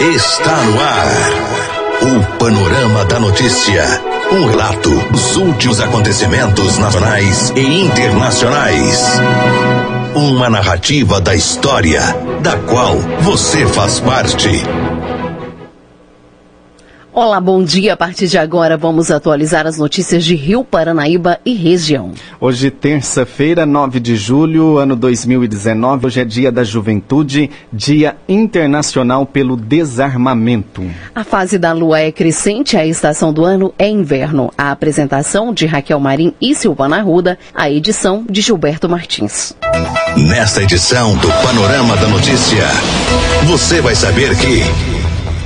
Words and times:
Está 0.00 0.56
no 0.62 0.80
ar. 0.80 1.08
O 2.00 2.38
Panorama 2.38 3.04
da 3.04 3.20
Notícia. 3.20 3.84
Um 4.32 4.46
relato 4.46 4.88
dos 5.10 5.36
últimos 5.36 5.78
acontecimentos 5.78 6.78
nacionais 6.78 7.52
e 7.54 7.82
internacionais. 7.84 9.20
Uma 10.14 10.48
narrativa 10.48 11.20
da 11.20 11.34
história, 11.34 12.00
da 12.40 12.56
qual 12.56 12.96
você 13.20 13.66
faz 13.66 14.00
parte. 14.00 14.48
Olá, 17.12 17.40
bom 17.40 17.62
dia. 17.64 17.94
A 17.94 17.96
partir 17.96 18.28
de 18.28 18.38
agora 18.38 18.76
vamos 18.76 19.10
atualizar 19.10 19.66
as 19.66 19.76
notícias 19.76 20.24
de 20.24 20.36
Rio 20.36 20.62
Paranaíba 20.62 21.40
e 21.44 21.54
região. 21.54 22.12
Hoje, 22.40 22.70
terça-feira, 22.70 23.66
9 23.66 23.98
de 23.98 24.14
julho, 24.14 24.78
ano 24.78 24.94
2019. 24.94 26.06
Hoje 26.06 26.20
é 26.20 26.24
dia 26.24 26.52
da 26.52 26.62
juventude, 26.62 27.50
dia 27.72 28.16
internacional 28.28 29.26
pelo 29.26 29.56
desarmamento. 29.56 30.88
A 31.12 31.24
fase 31.24 31.58
da 31.58 31.72
lua 31.72 31.98
é 31.98 32.12
crescente, 32.12 32.76
a 32.76 32.86
estação 32.86 33.32
do 33.32 33.44
ano 33.44 33.74
é 33.76 33.88
inverno. 33.88 34.52
A 34.56 34.70
apresentação 34.70 35.52
de 35.52 35.66
Raquel 35.66 35.98
Marim 35.98 36.32
e 36.40 36.54
Silvana 36.54 37.02
Ruda, 37.02 37.36
a 37.52 37.68
edição 37.68 38.24
de 38.30 38.40
Gilberto 38.40 38.88
Martins. 38.88 39.52
Nesta 40.16 40.62
edição 40.62 41.16
do 41.16 41.28
Panorama 41.42 41.96
da 41.96 42.06
Notícia, 42.06 42.68
você 43.46 43.80
vai 43.80 43.96
saber 43.96 44.36
que. 44.36 44.89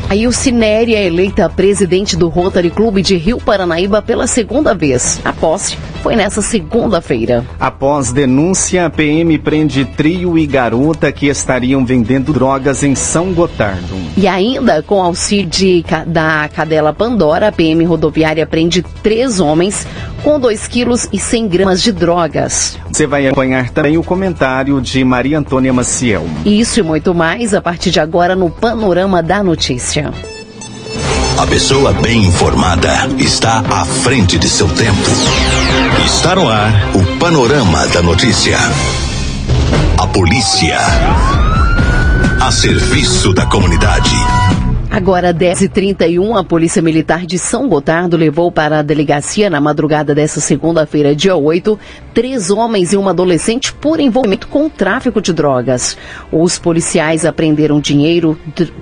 A 0.08 0.14
Ilcinéria 0.14 0.98
é 0.98 1.06
eleita 1.06 1.48
presidente 1.48 2.16
do 2.16 2.28
Rotary 2.28 2.70
Clube 2.70 3.02
de 3.02 3.16
Rio 3.16 3.38
Paranaíba 3.38 4.02
pela 4.02 4.26
segunda 4.26 4.74
vez. 4.74 5.20
A 5.24 5.32
posse 5.32 5.76
foi 6.02 6.14
nessa 6.14 6.42
segunda-feira. 6.42 7.44
Após 7.58 8.12
denúncia, 8.12 8.84
a 8.84 8.90
PM 8.90 9.38
prende 9.38 9.84
trio 9.84 10.36
e 10.36 10.46
garota 10.46 11.10
que 11.10 11.26
estariam 11.26 11.84
vendendo 11.84 12.32
drogas 12.32 12.82
em 12.82 12.94
São 12.94 13.32
Gotardo. 13.32 13.96
E 14.16 14.28
ainda, 14.28 14.82
com 14.82 15.02
auxílio 15.02 15.46
de, 15.46 15.84
da 16.06 16.48
cadela 16.54 16.92
Pandora, 16.92 17.48
a 17.48 17.52
PM 17.52 17.82
rodoviária 17.84 18.46
prende 18.46 18.82
três 19.02 19.40
homens 19.40 19.86
com 20.24 20.40
2 20.40 20.66
quilos 20.68 21.06
e 21.12 21.18
100 21.18 21.48
gramas 21.48 21.82
de 21.82 21.92
drogas. 21.92 22.78
Você 22.90 23.06
vai 23.06 23.26
acompanhar 23.26 23.68
também 23.68 23.98
o 23.98 24.02
comentário 24.02 24.80
de 24.80 25.04
Maria 25.04 25.38
Antônia 25.38 25.72
Maciel. 25.72 26.24
Isso 26.46 26.80
e 26.80 26.82
muito 26.82 27.14
mais 27.14 27.52
a 27.52 27.60
partir 27.60 27.90
de 27.90 28.00
agora 28.00 28.34
no 28.34 28.48
Panorama 28.48 29.22
da 29.22 29.42
Notícia. 29.42 29.93
A 31.38 31.46
pessoa 31.46 31.92
bem 31.92 32.24
informada 32.24 33.08
está 33.16 33.60
à 33.60 33.84
frente 33.84 34.36
de 34.36 34.48
seu 34.48 34.68
tempo. 34.68 35.08
Está 36.04 36.34
no 36.34 36.48
ar 36.48 36.72
o 36.96 37.18
Panorama 37.18 37.86
da 37.86 38.02
Notícia. 38.02 38.58
A 39.96 40.06
polícia. 40.08 40.78
A 42.40 42.50
serviço 42.50 43.32
da 43.32 43.46
comunidade. 43.46 44.63
Agora, 44.94 45.34
10h31, 45.34 46.38
a 46.38 46.44
Polícia 46.44 46.80
Militar 46.80 47.26
de 47.26 47.36
São 47.36 47.68
Gotardo 47.68 48.16
levou 48.16 48.52
para 48.52 48.78
a 48.78 48.82
delegacia 48.82 49.50
na 49.50 49.60
madrugada 49.60 50.14
dessa 50.14 50.38
segunda-feira, 50.38 51.16
dia 51.16 51.34
8, 51.34 51.76
três 52.14 52.48
homens 52.48 52.92
e 52.92 52.96
uma 52.96 53.10
adolescente 53.10 53.72
por 53.72 53.98
envolvimento 53.98 54.46
com 54.46 54.70
tráfico 54.70 55.20
de 55.20 55.32
drogas. 55.32 55.98
Os 56.30 56.60
policiais 56.60 57.26
apreenderam 57.26 57.80
dinheiro, 57.80 58.38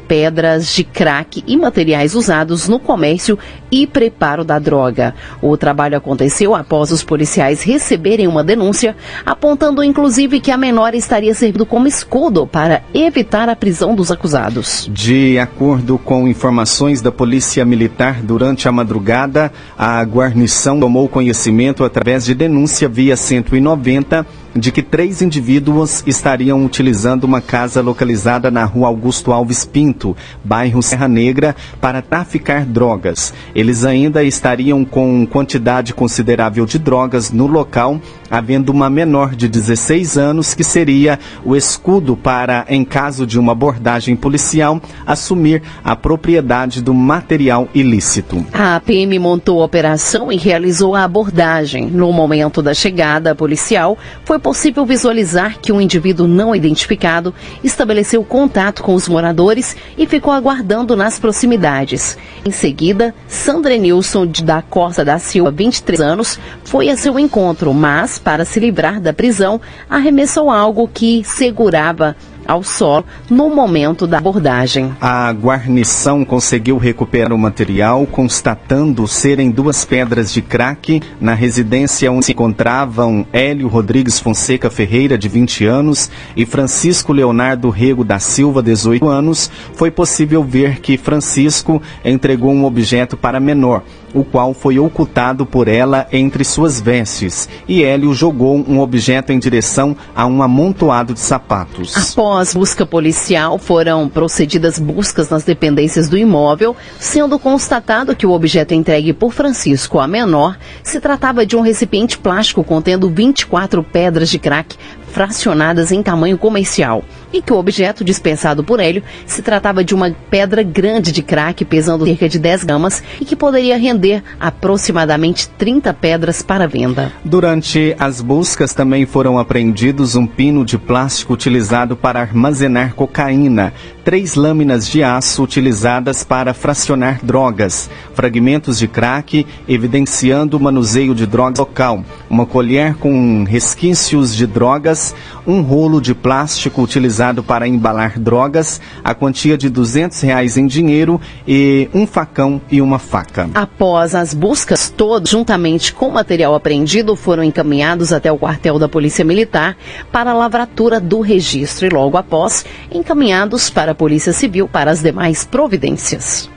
pedras 0.07 0.75
de 0.75 0.85
crack 0.85 1.43
e 1.47 1.57
materiais 1.57 2.15
usados 2.15 2.69
no 2.69 2.79
comércio 2.79 3.39
e 3.71 3.87
preparo 3.87 4.45
da 4.45 4.59
droga. 4.59 5.15
O 5.41 5.57
trabalho 5.57 5.97
aconteceu 5.97 6.55
após 6.55 6.93
os 6.93 7.03
policiais 7.03 7.63
receberem 7.63 8.29
uma 8.29 8.45
denúncia, 8.45 8.95
apontando 9.25 9.83
inclusive 9.83 10.41
que 10.41 10.51
a 10.51 10.59
menor 10.59 10.95
estaria 10.95 11.33
servindo 11.33 11.65
como 11.65 11.89
escudo 11.89 12.47
para 12.47 12.83
evitar 12.93 13.49
a 13.49 13.57
prisão 13.57 13.95
dos 13.95 14.13
acusados. 14.13 14.91
De 14.93 15.39
acordo 15.39 16.02
com 16.05 16.29
informações 16.29 17.01
da 17.01 17.13
Polícia 17.13 17.65
Militar, 17.65 18.23
durante 18.23 18.69
a 18.69 18.73
madrugada, 18.73 19.53
a 19.77 20.03
guarnição 20.05 20.79
tomou 20.79 21.09
conhecimento 21.09 21.85
através 21.85 22.25
de 22.25 22.35
denúncia 22.35 22.89
via 22.89 23.17
190 23.17 24.27
de 24.55 24.71
que 24.71 24.83
três 24.83 25.23
indivíduos 25.23 26.03
estariam 26.07 26.65
utilizando 26.65 27.25
uma 27.25 27.41
casa 27.41 27.81
localizada 27.81 28.51
na 28.51 28.65
rua 28.65 28.89
Augusto 28.89 29.33
Alves 29.33 29.65
Pinto, 29.65 30.17
bairro 30.45 30.83
Serra 30.83 31.09
Negra, 31.09 31.57
para 31.81 32.03
traficar 32.03 32.65
drogas. 32.65 33.33
Eles 33.55 33.85
ainda 33.85 34.23
estariam 34.23 34.85
com 34.85 35.27
quantidade 35.27 35.95
considerável 35.95 36.67
de 36.67 36.79
drogas 36.79 37.31
no 37.31 37.47
local, 37.47 38.01
havendo 38.31 38.71
uma 38.71 38.91
menor 38.91 39.35
de 39.35 39.49
16 39.49 40.19
anos 40.19 40.55
que 40.55 40.65
seria 40.65 41.19
o 41.45 41.57
escudo 41.57 42.17
para, 42.17 42.65
em 42.69 42.85
caso 42.85 43.27
de 43.27 43.39
uma 43.39 43.53
abordagem 43.53 44.17
policial, 44.17 44.81
assumir 45.07 45.63
a 45.83 45.97
propriedade 45.97 46.83
do 46.83 46.93
material 46.93 47.69
ilícito. 47.75 48.45
A 48.53 48.81
PM 48.81 49.19
montou 49.19 49.63
a 49.63 49.65
operação 49.65 50.31
e 50.31 50.37
realizou 50.37 50.95
a 50.95 51.05
abordagem. 51.05 51.87
No 51.87 52.13
momento 52.13 52.63
da 52.63 52.75
chegada 52.75 53.35
policial, 53.35 53.97
foi 54.25 54.39
possível 54.43 54.85
visualizar 54.85 55.59
que 55.61 55.73
um 55.73 55.81
indivíduo 55.81 56.27
não 56.27 56.55
identificado 56.55 57.35
estabeleceu 57.63 58.25
contato 58.25 58.83
com 58.83 58.95
os 58.95 59.09
moradores 59.09 59.77
e 59.97 60.07
ficou 60.07 60.33
aguardando 60.33 60.97
nas 60.97 61.19
proximidades. 61.19 62.19
Em 62.45 62.51
seguida, 62.51 63.15
Sandra 63.29 63.77
Nilson 63.77 64.27
da 64.43 64.61
Costa 64.61 65.05
da 65.05 65.19
Silva, 65.19 65.51
23 65.51 66.01
anos, 66.01 66.39
foi 66.65 66.91
a 66.91 66.97
seu 66.97 67.19
encontro, 67.19 67.73
mas, 67.73 68.19
para 68.19 68.45
se 68.45 68.59
livrar 68.59 69.01
da 69.01 69.13
prisão, 69.13 69.61
arremessou 69.89 70.51
algo 70.51 70.91
que 70.93 71.23
segurava 71.25 72.17
ao 72.47 72.63
solo 72.63 73.05
no 73.29 73.51
momento 73.51 74.07
da 74.07 74.19
abordagem. 74.19 74.95
A 75.01 75.33
guarnição 75.33 76.25
conseguiu 76.25 76.77
recuperar 76.77 77.33
o 77.33 77.39
material, 77.39 78.07
constatando 78.07 79.07
serem 79.07 79.51
duas 79.51 79.85
pedras 79.85 80.33
de 80.33 80.43
crack 80.43 81.01
na 81.21 81.35
residência 81.35 82.11
onde 82.11 82.27
se 82.27 82.33
encontravam 82.33 83.27
Hélio 83.33 83.69
Rodrigues 83.69 84.19
Fonseca 84.19 84.71
Ferreira, 84.71 85.17
de 85.19 85.29
20 85.29 85.65
anos, 85.67 86.11
e 86.37 86.45
Francisco 86.47 87.13
Leonardo 87.13 87.71
Rego 87.71 88.05
da 88.05 88.19
Silva, 88.19 88.63
18 88.63 89.07
anos. 89.09 89.51
Foi 89.75 89.91
possível 89.91 90.43
ver 90.43 90.81
que 90.81 90.97
Francisco 90.97 91.81
entregou 92.05 92.53
um 92.53 92.65
objeto 92.65 93.17
para 93.17 93.41
menor 93.41 93.83
o 94.15 94.25
qual 94.25 94.55
foi 94.55 94.79
ocultado 94.79 95.45
por 95.47 95.69
ela 95.69 96.07
entre 96.13 96.45
suas 96.45 96.81
vestes, 96.81 97.49
e 97.67 97.83
Hélio 97.83 98.13
jogou 98.15 98.57
um 98.57 98.81
objeto 98.81 99.33
em 99.33 99.39
direção 99.39 99.97
a 100.15 100.27
um 100.27 100.43
amontoado 100.43 101.15
de 101.15 101.21
sapatos. 101.21 101.97
Após 101.97 102.55
busca 102.55 102.85
policial, 102.85 103.59
foram 103.59 104.09
procedidas 104.09 104.79
buscas 104.79 105.29
nas 105.29 105.45
dependências 105.45 106.09
do 106.09 106.19
imóvel, 106.19 106.77
sendo 106.99 107.39
constatado 107.39 108.15
que 108.15 108.27
o 108.27 108.33
objeto 108.33 108.75
entregue 108.75 109.13
por 109.13 109.33
Francisco 109.33 109.99
a 109.99 110.07
menor 110.07 110.57
se 110.83 111.01
tratava 111.01 111.47
de 111.47 111.57
um 111.57 111.61
recipiente 111.61 112.19
plástico 112.19 112.65
contendo 112.65 113.09
24 113.09 113.83
pedras 113.83 114.29
de 114.29 114.39
crack 114.39 114.77
fracionadas 115.13 115.93
em 115.93 116.03
tamanho 116.03 116.39
comercial 116.39 117.05
e 117.33 117.41
que 117.41 117.53
o 117.53 117.57
objeto 117.57 118.05
dispensado 118.05 118.65
por 118.65 118.81
Hélio 118.81 119.03
se 119.27 119.43
tratava 119.43 119.85
de 119.85 119.95
uma 119.95 120.15
pedra 120.31 120.63
grande 120.63 121.13
de 121.13 121.23
crack 121.23 121.65
pesando 121.65 122.05
cerca 122.05 122.29
de 122.29 122.39
10 122.39 122.65
gramas 122.65 123.03
e 123.21 123.25
que 123.25 123.37
poderia 123.37 123.79
render 123.79 124.23
aproximadamente 124.39 125.49
30 125.51 125.93
pedras 125.95 126.43
para 126.43 126.67
venda. 126.67 127.13
Durante 127.25 127.95
as 127.99 128.21
buscas 128.21 128.75
também 128.75 129.07
foram 129.07 129.39
apreendidos 129.39 130.15
um 130.17 130.27
pino 130.27 130.65
de 130.65 130.79
plástico 130.79 131.33
utilizado 131.33 131.97
para 131.97 132.21
armazenar 132.21 132.95
cocaína, 132.95 133.73
três 134.05 134.35
lâminas 134.35 134.87
de 134.89 135.03
aço 135.03 135.43
utilizadas 135.43 136.25
para 136.25 136.55
fracionar 136.55 137.21
drogas, 137.23 137.91
fragmentos 138.15 138.79
de 138.79 138.89
crack 138.89 139.47
evidenciando 139.69 140.57
o 140.57 140.61
manuseio 140.61 141.15
de 141.15 141.27
drogas 141.27 141.59
local, 141.59 142.05
uma 142.29 142.47
colher 142.47 142.95
com 142.95 143.45
resquícios 143.45 144.35
de 144.35 144.47
drogas, 144.47 145.02
um 145.47 145.61
rolo 145.61 146.01
de 146.01 146.15
plástico 146.15 146.83
utilizado 146.83 147.43
para 147.43 147.67
embalar 147.67 148.19
drogas, 148.19 148.81
a 149.03 149.15
quantia 149.15 149.59
de 149.59 149.69
200 149.69 150.21
reais 150.21 150.57
em 150.57 150.67
dinheiro 150.67 151.21
e 151.47 151.89
um 151.93 152.07
facão 152.07 152.61
e 152.71 152.81
uma 152.81 152.99
faca. 152.99 153.51
Após 153.55 154.15
as 154.15 154.33
buscas, 154.35 154.89
todos, 154.89 155.31
juntamente 155.31 155.93
com 155.93 156.09
o 156.09 156.13
material 156.13 156.55
apreendido, 156.55 157.17
foram 157.17 157.43
encaminhados 157.43 158.13
até 158.13 158.31
o 158.31 158.39
quartel 158.39 158.79
da 158.79 158.89
Polícia 158.89 159.25
Militar 159.25 159.77
para 160.13 160.31
a 160.31 160.35
lavratura 160.35 161.01
do 161.01 161.21
registro 161.21 161.87
e 161.87 161.91
logo 161.91 162.17
após 162.17 162.65
encaminhados 162.91 163.71
para 163.71 163.93
a 163.93 163.95
Polícia 163.95 164.33
Civil 164.33 164.69
para 164.69 164.91
as 164.91 165.03
demais 165.03 165.45
providências. 165.45 166.51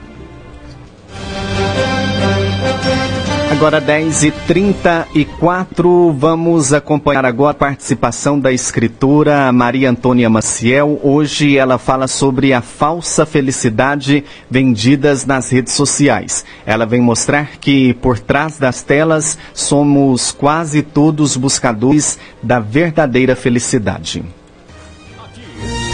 Agora 3.51 3.81
10h34, 3.81 6.13
vamos 6.18 6.74
acompanhar 6.74 7.25
agora 7.25 7.51
a 7.51 7.53
participação 7.53 8.39
da 8.39 8.51
escritora 8.51 9.51
Maria 9.51 9.88
Antônia 9.89 10.30
Maciel. 10.30 11.00
Hoje 11.03 11.57
ela 11.57 11.77
fala 11.77 12.07
sobre 12.07 12.53
a 12.53 12.62
falsa 12.62 13.25
felicidade 13.25 14.24
vendidas 14.50 15.25
nas 15.25 15.51
redes 15.51 15.74
sociais. 15.74 16.45
Ela 16.65 16.86
vem 16.86 17.01
mostrar 17.01 17.57
que 17.59 17.94
por 17.95 18.18
trás 18.19 18.57
das 18.57 18.81
telas 18.81 19.38
somos 19.53 20.31
quase 20.31 20.81
todos 20.81 21.36
buscadores 21.38 22.18
da 22.41 22.59
verdadeira 22.59 23.36
felicidade. 23.36 24.24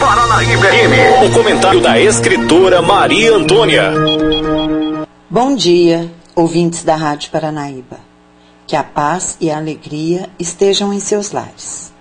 Paranaíba 0.00 0.66
FM. 0.66 1.26
O 1.26 1.30
comentário 1.30 1.80
da 1.80 2.00
escritora 2.00 2.82
Maria 2.82 3.36
Antônia. 3.36 3.92
Bom 5.30 5.54
dia, 5.54 6.10
ouvintes 6.34 6.82
da 6.82 6.96
Rádio 6.96 7.30
Paranaíba. 7.30 8.00
Que 8.66 8.76
a 8.76 8.82
paz 8.82 9.36
e 9.40 9.50
a 9.50 9.56
alegria 9.56 10.30
estejam 10.38 10.92
em 10.92 11.00
seus 11.00 11.32
lares. 11.32 11.92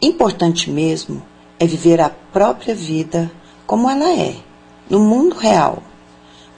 Importante 0.00 0.70
mesmo 0.70 1.22
é 1.58 1.66
viver 1.66 2.00
a 2.00 2.10
própria 2.10 2.74
vida 2.74 3.30
como 3.66 3.88
ela 3.88 4.10
é, 4.10 4.36
no 4.88 5.00
mundo 5.00 5.36
real, 5.36 5.82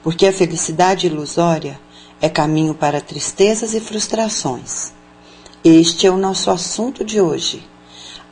porque 0.01 0.27
a 0.27 0.33
felicidade 0.33 1.07
ilusória 1.07 1.79
é 2.21 2.29
caminho 2.29 2.73
para 2.73 3.01
tristezas 3.01 3.73
e 3.73 3.79
frustrações. 3.79 4.93
Este 5.63 6.07
é 6.07 6.11
o 6.11 6.17
nosso 6.17 6.51
assunto 6.51 7.03
de 7.03 7.19
hoje 7.21 7.63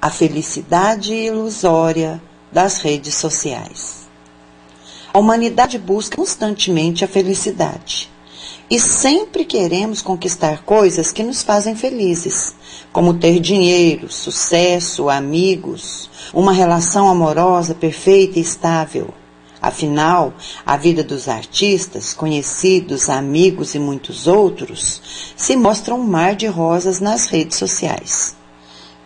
a 0.01 0.09
felicidade 0.09 1.13
ilusória 1.13 2.19
das 2.51 2.79
redes 2.79 3.13
sociais. 3.13 4.07
A 5.13 5.19
humanidade 5.19 5.77
busca 5.77 6.17
constantemente 6.17 7.05
a 7.05 7.07
felicidade. 7.07 8.10
E 8.71 8.79
sempre 8.79 9.43
queremos 9.43 10.01
conquistar 10.01 10.63
coisas 10.63 11.11
que 11.11 11.23
nos 11.23 11.41
fazem 11.43 11.75
felizes, 11.75 12.55
como 12.93 13.15
ter 13.15 13.37
dinheiro, 13.41 14.09
sucesso, 14.09 15.09
amigos, 15.09 16.09
uma 16.33 16.53
relação 16.53 17.09
amorosa 17.09 17.75
perfeita 17.75 18.39
e 18.39 18.41
estável. 18.41 19.09
Afinal, 19.61 20.33
a 20.65 20.77
vida 20.77 21.03
dos 21.03 21.27
artistas, 21.27 22.13
conhecidos, 22.13 23.09
amigos 23.09 23.75
e 23.75 23.79
muitos 23.79 24.25
outros 24.25 25.01
se 25.35 25.57
mostra 25.57 25.93
um 25.93 26.07
mar 26.07 26.33
de 26.33 26.47
rosas 26.47 27.01
nas 27.01 27.25
redes 27.25 27.57
sociais. 27.57 28.37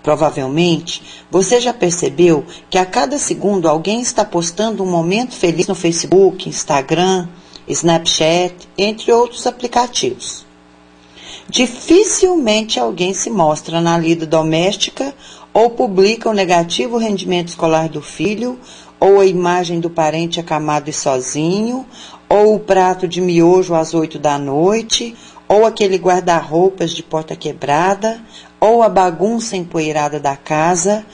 Provavelmente, 0.03 1.25
você 1.31 1.59
já 1.59 1.73
percebeu 1.73 2.45
que 2.69 2.77
a 2.77 2.85
cada 2.85 3.17
segundo 3.17 3.67
alguém 3.67 3.99
está 3.99 4.23
postando 4.23 4.83
um 4.83 4.91
momento 4.91 5.33
feliz 5.33 5.65
no 5.65 5.73
Facebook, 5.73 6.47
Instagram, 6.47 7.27
Snapchat, 7.67 8.67
entre 8.77 9.11
outros 9.11 9.47
aplicativos. 9.47 10.45
Dificilmente 11.47 12.79
alguém 12.79 13.13
se 13.13 13.29
mostra 13.29 13.79
na 13.79 13.97
lida 13.97 14.25
doméstica 14.25 15.13
ou 15.53 15.69
publica 15.69 16.29
o 16.29 16.33
negativo 16.33 16.97
rendimento 16.97 17.47
escolar 17.47 17.87
do 17.87 18.01
filho, 18.01 18.59
ou 18.99 19.21
a 19.21 19.25
imagem 19.25 19.79
do 19.79 19.89
parente 19.89 20.37
acamado 20.37 20.89
e 20.89 20.93
sozinho, 20.93 21.85
ou 22.27 22.55
o 22.55 22.59
prato 22.59 23.07
de 23.07 23.21
miojo 23.21 23.73
às 23.73 23.93
oito 23.93 24.19
da 24.19 24.37
noite, 24.37 25.15
ou 25.47 25.65
aquele 25.65 25.97
guarda-roupas 25.97 26.91
de 26.91 27.01
porta 27.01 27.37
quebrada, 27.37 28.19
ou 28.59 28.83
a 28.83 28.89
bagunça 28.89 29.55
empoeirada 29.55 30.19
da 30.19 30.35
casa, 30.35 31.05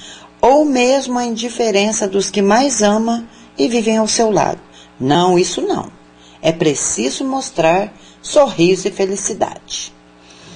ou 0.42 0.66
mesmo 0.66 1.20
a 1.20 1.26
indiferença 1.26 2.08
dos 2.08 2.32
que 2.32 2.42
mais 2.42 2.82
ama 2.82 3.26
e 3.56 3.68
vivem 3.68 3.98
ao 3.98 4.08
seu 4.08 4.32
lado. 4.32 4.60
Não, 5.00 5.38
isso 5.38 5.62
não. 5.62 6.01
É 6.42 6.52
preciso 6.52 7.24
mostrar 7.24 7.94
sorriso 8.22 8.88
e 8.88 8.92
felicidade. 8.92 9.94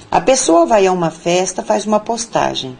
A 0.09 0.21
pessoa 0.21 0.65
vai 0.65 0.87
a 0.87 0.91
uma 0.91 1.11
festa, 1.11 1.63
faz 1.63 1.85
uma 1.85 1.99
postagem. 1.99 2.77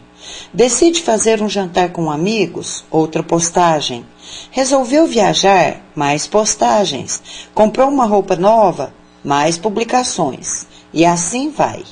Decide 0.52 1.02
fazer 1.02 1.42
um 1.42 1.48
jantar 1.48 1.92
com 1.92 2.10
amigos, 2.10 2.84
outra 2.90 3.22
postagem. 3.22 4.06
Resolveu 4.50 5.06
viajar, 5.06 5.80
mais 5.94 6.26
postagens. 6.26 7.22
Comprou 7.54 7.88
uma 7.88 8.06
roupa 8.06 8.34
nova, 8.36 8.92
mais 9.22 9.58
publicações. 9.58 10.66
E 10.92 11.04
assim 11.04 11.50
vai. 11.50 11.84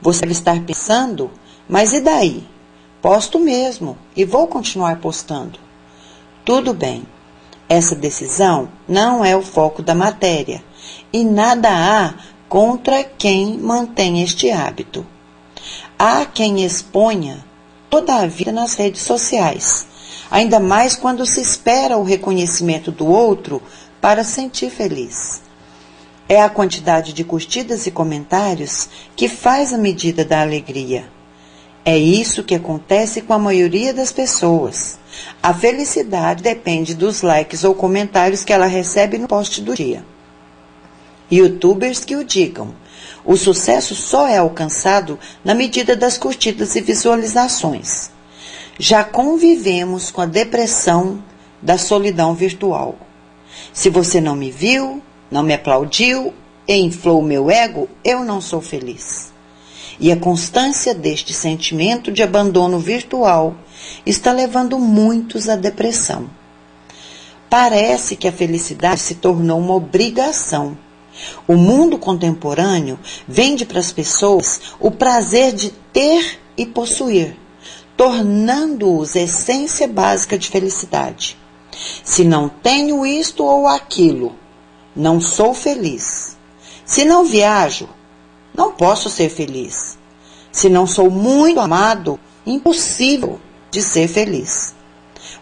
Você 0.00 0.20
deve 0.22 0.32
estar 0.32 0.60
pensando 0.64 1.30
mas 1.68 1.92
e 1.92 2.00
daí? 2.00 2.46
Posto 3.02 3.38
mesmo 3.38 3.98
e 4.16 4.24
vou 4.24 4.46
continuar 4.46 5.00
postando. 5.00 5.58
Tudo 6.44 6.72
bem. 6.72 7.04
Essa 7.68 7.96
decisão 7.96 8.68
não 8.88 9.24
é 9.24 9.36
o 9.36 9.42
foco 9.42 9.82
da 9.82 9.94
matéria 9.94 10.62
e 11.12 11.24
nada 11.24 11.68
há 11.70 12.14
contra 12.48 13.02
quem 13.02 13.58
mantém 13.58 14.22
este 14.22 14.50
hábito. 14.50 15.04
Há 15.98 16.24
quem 16.24 16.64
exponha 16.64 17.44
toda 17.90 18.14
a 18.16 18.26
vida 18.26 18.52
nas 18.52 18.74
redes 18.74 19.02
sociais, 19.02 19.86
ainda 20.30 20.60
mais 20.60 20.94
quando 20.94 21.26
se 21.26 21.40
espera 21.40 21.96
o 21.96 22.04
reconhecimento 22.04 22.92
do 22.92 23.06
outro 23.06 23.60
para 24.00 24.22
sentir 24.22 24.70
feliz. 24.70 25.42
É 26.28 26.40
a 26.42 26.48
quantidade 26.48 27.12
de 27.12 27.24
curtidas 27.24 27.86
e 27.86 27.90
comentários 27.90 28.88
que 29.16 29.28
faz 29.28 29.72
a 29.72 29.78
medida 29.78 30.24
da 30.24 30.40
alegria. 30.40 31.15
É 31.88 31.96
isso 31.96 32.42
que 32.42 32.56
acontece 32.56 33.20
com 33.20 33.32
a 33.32 33.38
maioria 33.38 33.94
das 33.94 34.10
pessoas. 34.10 34.98
A 35.40 35.54
felicidade 35.54 36.42
depende 36.42 36.96
dos 36.96 37.22
likes 37.22 37.62
ou 37.62 37.76
comentários 37.76 38.42
que 38.42 38.52
ela 38.52 38.66
recebe 38.66 39.18
no 39.18 39.28
post 39.28 39.62
do 39.62 39.72
dia. 39.72 40.04
Youtubers 41.30 42.04
que 42.04 42.16
o 42.16 42.24
digam. 42.24 42.74
O 43.24 43.36
sucesso 43.36 43.94
só 43.94 44.26
é 44.26 44.38
alcançado 44.38 45.16
na 45.44 45.54
medida 45.54 45.94
das 45.94 46.18
curtidas 46.18 46.74
e 46.74 46.80
visualizações. 46.80 48.10
Já 48.80 49.04
convivemos 49.04 50.10
com 50.10 50.22
a 50.22 50.26
depressão 50.26 51.22
da 51.62 51.78
solidão 51.78 52.34
virtual. 52.34 52.96
Se 53.72 53.88
você 53.90 54.20
não 54.20 54.34
me 54.34 54.50
viu, 54.50 55.00
não 55.30 55.44
me 55.44 55.54
aplaudiu 55.54 56.34
e 56.66 56.74
inflou 56.74 57.22
meu 57.22 57.48
ego, 57.48 57.88
eu 58.02 58.24
não 58.24 58.40
sou 58.40 58.60
feliz. 58.60 59.35
E 59.98 60.12
a 60.12 60.16
constância 60.16 60.94
deste 60.94 61.32
sentimento 61.32 62.12
de 62.12 62.22
abandono 62.22 62.78
virtual 62.78 63.56
está 64.04 64.32
levando 64.32 64.78
muitos 64.78 65.48
à 65.48 65.56
depressão. 65.56 66.28
Parece 67.48 68.16
que 68.16 68.28
a 68.28 68.32
felicidade 68.32 69.00
se 69.00 69.14
tornou 69.14 69.58
uma 69.58 69.74
obrigação. 69.74 70.76
O 71.48 71.56
mundo 71.56 71.96
contemporâneo 71.96 72.98
vende 73.26 73.64
para 73.64 73.80
as 73.80 73.92
pessoas 73.92 74.60
o 74.78 74.90
prazer 74.90 75.54
de 75.54 75.70
ter 75.92 76.40
e 76.56 76.66
possuir, 76.66 77.36
tornando-os 77.96 79.16
essência 79.16 79.88
básica 79.88 80.36
de 80.36 80.48
felicidade. 80.48 81.38
Se 82.04 82.24
não 82.24 82.48
tenho 82.48 83.06
isto 83.06 83.44
ou 83.44 83.66
aquilo, 83.66 84.34
não 84.94 85.20
sou 85.20 85.54
feliz. 85.54 86.36
Se 86.84 87.04
não 87.04 87.24
viajo, 87.24 87.88
não 88.56 88.72
posso 88.72 89.10
ser 89.10 89.28
feliz. 89.28 89.98
Se 90.50 90.68
não 90.68 90.86
sou 90.86 91.10
muito 91.10 91.60
amado, 91.60 92.18
impossível 92.46 93.38
de 93.70 93.82
ser 93.82 94.08
feliz. 94.08 94.74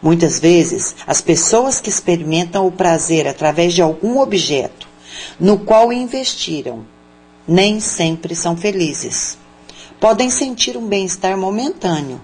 Muitas 0.03 0.39
vezes, 0.41 0.97
as 1.07 1.21
pessoas 1.21 1.81
que 1.81 1.89
experimentam 1.89 2.67
o 2.67 2.73
prazer 2.73 3.29
através 3.29 3.73
de 3.73 3.81
algum 3.81 4.19
objeto 4.21 4.89
no 5.39 5.59
qual 5.59 5.93
investiram, 5.93 6.85
nem 7.47 7.79
sempre 7.79 8.35
são 8.35 8.57
felizes. 8.57 9.39
Podem 10.01 10.29
sentir 10.31 10.77
um 10.77 10.87
bem-estar 10.87 11.37
momentâneo. 11.37 12.21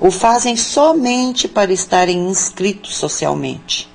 O 0.00 0.10
fazem 0.10 0.56
somente 0.56 1.48
para 1.48 1.72
estarem 1.72 2.28
inscritos 2.28 2.96
socialmente. 2.96 3.88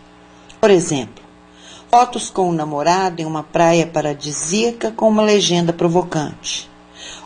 Por 0.59 0.69
exemplo, 0.69 1.22
Fotos 1.95 2.31
com 2.31 2.49
o 2.49 2.51
namorado 2.51 3.21
em 3.21 3.25
uma 3.25 3.43
praia 3.43 3.85
paradisíaca 3.85 4.89
com 4.89 5.07
uma 5.07 5.21
legenda 5.21 5.71
provocante. 5.71 6.67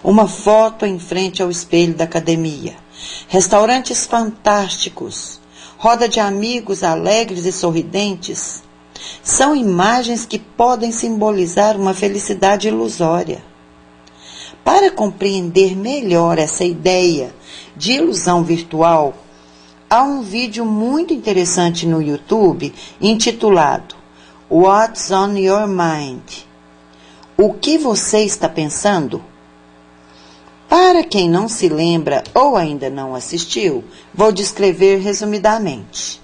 Uma 0.03 0.27
foto 0.27 0.85
em 0.85 0.99
frente 0.99 1.41
ao 1.41 1.49
espelho 1.49 1.93
da 1.93 2.03
academia. 2.03 2.75
Restaurantes 3.29 4.05
fantásticos. 4.05 5.39
Roda 5.77 6.09
de 6.09 6.19
amigos 6.19 6.83
alegres 6.83 7.45
e 7.45 7.51
sorridentes. 7.53 8.61
São 9.23 9.55
imagens 9.55 10.25
que 10.25 10.37
podem 10.37 10.91
simbolizar 10.91 11.77
uma 11.77 11.93
felicidade 11.93 12.67
ilusória. 12.67 13.41
Para 14.65 14.91
compreender 14.91 15.77
melhor 15.77 16.37
essa 16.37 16.65
ideia 16.65 17.33
de 17.73 17.93
ilusão 17.93 18.43
virtual, 18.43 19.13
há 19.89 20.03
um 20.03 20.21
vídeo 20.21 20.65
muito 20.65 21.13
interessante 21.13 21.87
no 21.87 22.01
YouTube 22.01 22.73
intitulado 22.99 23.96
What's 24.49 25.11
on 25.11 25.37
your 25.37 25.67
mind? 25.67 26.23
O 27.37 27.53
que 27.53 27.77
você 27.77 28.19
está 28.19 28.47
pensando? 28.47 29.21
Para 30.69 31.03
quem 31.03 31.29
não 31.29 31.49
se 31.49 31.67
lembra 31.67 32.23
ou 32.33 32.55
ainda 32.55 32.89
não 32.89 33.13
assistiu, 33.13 33.83
vou 34.13 34.31
descrever 34.31 34.99
resumidamente. 34.99 36.21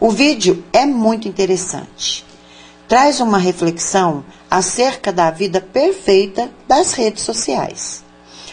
O 0.00 0.10
vídeo 0.10 0.64
é 0.72 0.86
muito 0.86 1.28
interessante. 1.28 2.24
Traz 2.88 3.20
uma 3.20 3.36
reflexão 3.36 4.24
acerca 4.50 5.12
da 5.12 5.30
vida 5.30 5.60
perfeita 5.60 6.50
das 6.66 6.94
redes 6.94 7.22
sociais. 7.22 8.02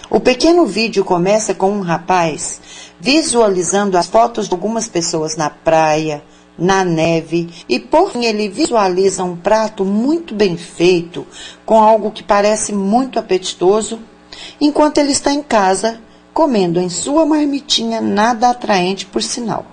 O 0.10 0.20
pequeno 0.20 0.66
vídeo 0.66 1.06
começa 1.06 1.54
com 1.56 1.72
um 1.72 1.80
rapaz 1.80 2.60
visualizando 3.00 3.98
as 3.98 4.08
fotos 4.08 4.50
de 4.50 4.54
algumas 4.54 4.90
pessoas 4.90 5.38
na 5.38 5.50
praia, 5.50 6.22
na 6.58 6.84
neve 6.86 7.50
e 7.68 7.80
por 7.80 8.12
fim 8.12 8.26
ele 8.26 8.48
visualiza 8.48 9.24
um 9.24 9.36
prato 9.36 9.84
muito 9.84 10.34
bem 10.34 10.56
feito 10.58 11.26
com 11.66 11.82
algo 11.82 12.12
que 12.12 12.24
parece 12.24 12.74
muito 12.74 13.20
apetitoso, 13.20 14.00
enquanto 14.60 14.98
ele 14.98 15.12
está 15.12 15.34
em 15.34 15.44
casa 15.44 16.00
comendo 16.34 16.80
em 16.80 16.90
sua 16.90 17.26
marmitinha 17.26 18.02
nada 18.02 18.50
atraente 18.50 19.06
por 19.06 19.24
sinal. 19.24 19.66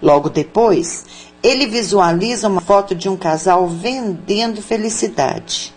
Logo 0.00 0.28
depois, 0.28 1.04
ele 1.42 1.66
visualiza 1.66 2.48
uma 2.48 2.60
foto 2.60 2.94
de 2.94 3.08
um 3.08 3.16
casal 3.16 3.68
vendendo 3.68 4.60
felicidade, 4.60 5.72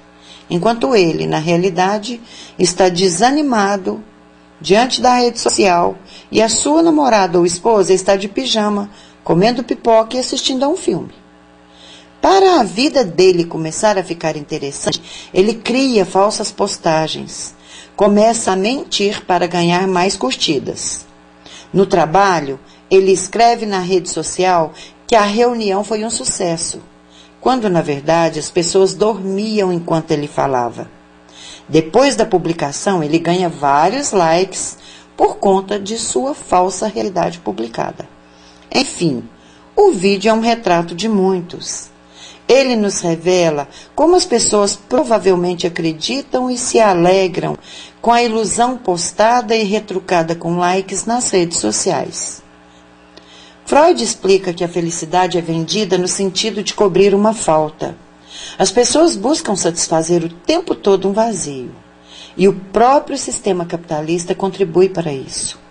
enquanto 0.50 0.96
ele, 0.96 1.28
na 1.28 1.38
realidade, 1.38 2.20
está 2.58 2.90
desanimado 2.90 4.04
diante 4.60 5.02
da 5.02 5.16
rede 5.16 5.40
social 5.40 5.96
e 6.32 6.42
a 6.42 6.50
sua 6.50 6.82
namorada 6.82 7.38
ou 7.38 7.46
esposa 7.46 7.94
está 7.94 8.16
de 8.16 8.28
pijama, 8.28 8.90
comendo 9.26 9.64
pipoca 9.64 10.16
e 10.16 10.20
assistindo 10.20 10.64
a 10.64 10.68
um 10.68 10.78
filme. 10.78 11.12
Para 12.22 12.60
a 12.60 12.64
vida 12.64 13.04
dele 13.04 13.44
começar 13.44 13.98
a 13.98 14.04
ficar 14.04 14.38
interessante, 14.38 15.30
ele 15.34 15.56
cria 15.56 16.06
falsas 16.06 16.52
postagens, 16.52 17.56
começa 17.96 18.52
a 18.52 18.56
mentir 18.56 19.26
para 19.26 19.48
ganhar 19.48 19.88
mais 19.88 20.16
curtidas. 20.16 21.08
No 21.74 21.88
trabalho, 21.88 22.60
ele 22.90 23.12
escreve 23.12 23.66
na 23.66 23.80
rede 23.80 24.12
social 24.12 24.74
que 25.08 25.16
a 25.16 25.24
reunião 25.24 25.84
foi 25.84 26.06
um 26.06 26.10
sucesso, 26.12 26.80
quando 27.42 27.68
na 27.68 27.82
verdade 27.82 28.38
as 28.38 28.52
pessoas 28.52 28.94
dormiam 28.94 29.74
enquanto 29.74 30.12
ele 30.12 30.28
falava. 30.28 30.90
Depois 31.68 32.16
da 32.16 32.28
publicação, 32.28 33.04
ele 33.04 33.18
ganha 33.18 33.50
vários 33.50 34.12
likes 34.12 34.78
por 35.18 35.38
conta 35.38 35.80
de 35.80 35.98
sua 35.98 36.36
falsa 36.36 36.86
realidade 36.86 37.40
publicada. 37.40 38.15
Enfim, 38.76 39.24
o 39.74 39.94
vídeo 39.94 40.30
é 40.30 40.34
um 40.34 40.42
retrato 40.42 40.94
de 40.94 41.08
muitos. 41.08 41.90
Ele 42.46 42.76
nos 42.76 43.00
revela 43.00 43.70
como 43.96 44.18
as 44.18 44.26
pessoas 44.26 44.76
provavelmente 44.76 45.66
acreditam 45.66 46.52
e 46.52 46.58
se 46.58 46.78
alegram 46.82 47.58
com 48.02 48.12
a 48.12 48.22
ilusão 48.22 48.78
postada 48.78 49.56
e 49.56 49.64
retrucada 49.64 50.36
com 50.36 50.58
likes 50.58 51.06
nas 51.06 51.30
redes 51.30 51.58
sociais. 51.60 52.44
Freud 53.66 54.04
explica 54.04 54.54
que 54.54 54.66
a 54.66 54.68
felicidade 54.68 55.38
é 55.38 55.42
vendida 55.42 55.98
no 55.98 56.08
sentido 56.10 56.62
de 56.62 56.74
cobrir 56.74 57.16
uma 57.16 57.34
falta. 57.34 57.96
As 58.60 58.72
pessoas 58.72 59.16
buscam 59.16 59.56
satisfazer 59.56 60.22
o 60.22 60.30
tempo 60.30 60.76
todo 60.76 61.08
um 61.08 61.14
vazio. 61.14 61.72
E 62.36 62.46
o 62.50 62.54
próprio 62.54 63.18
sistema 63.18 63.66
capitalista 63.66 64.36
contribui 64.36 64.90
para 64.90 65.14
isso. 65.14 65.64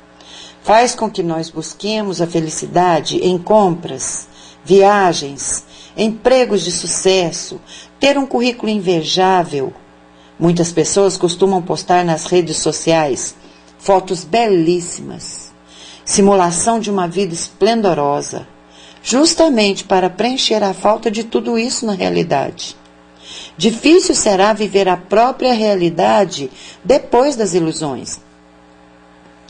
Faz 0.65 0.97
com 0.97 1.09
que 1.09 1.23
nós 1.23 1.49
busquemos 1.49 2.21
a 2.21 2.27
felicidade 2.27 3.19
em 3.19 3.39
compras, 3.39 4.27
viagens, 4.65 5.65
empregos 5.97 6.65
de 6.65 6.73
sucesso, 6.73 7.61
ter 8.01 8.19
um 8.19 8.27
currículo 8.27 8.73
invejável. 8.73 9.73
Muitas 10.37 10.73
pessoas 10.73 11.17
costumam 11.17 11.63
postar 11.63 12.05
nas 12.05 12.25
redes 12.27 12.57
sociais 12.57 13.37
fotos 13.79 14.25
belíssimas 14.25 15.45
simulação 16.05 16.79
de 16.79 16.91
uma 16.91 17.09
vida 17.09 17.33
esplendorosa, 17.33 18.47
justamente 19.03 19.85
para 19.85 20.11
preencher 20.11 20.63
a 20.63 20.75
falta 20.75 21.11
de 21.11 21.25
tudo 21.25 21.59
isso 21.59 21.87
na 21.87 21.95
realidade. 21.95 22.77
Difícil 23.57 24.15
será 24.15 24.53
viver 24.53 24.89
a 24.89 24.97
própria 24.97 25.55
realidade 25.55 26.51
depois 26.85 27.37
das 27.37 27.55
ilusões. 27.55 28.21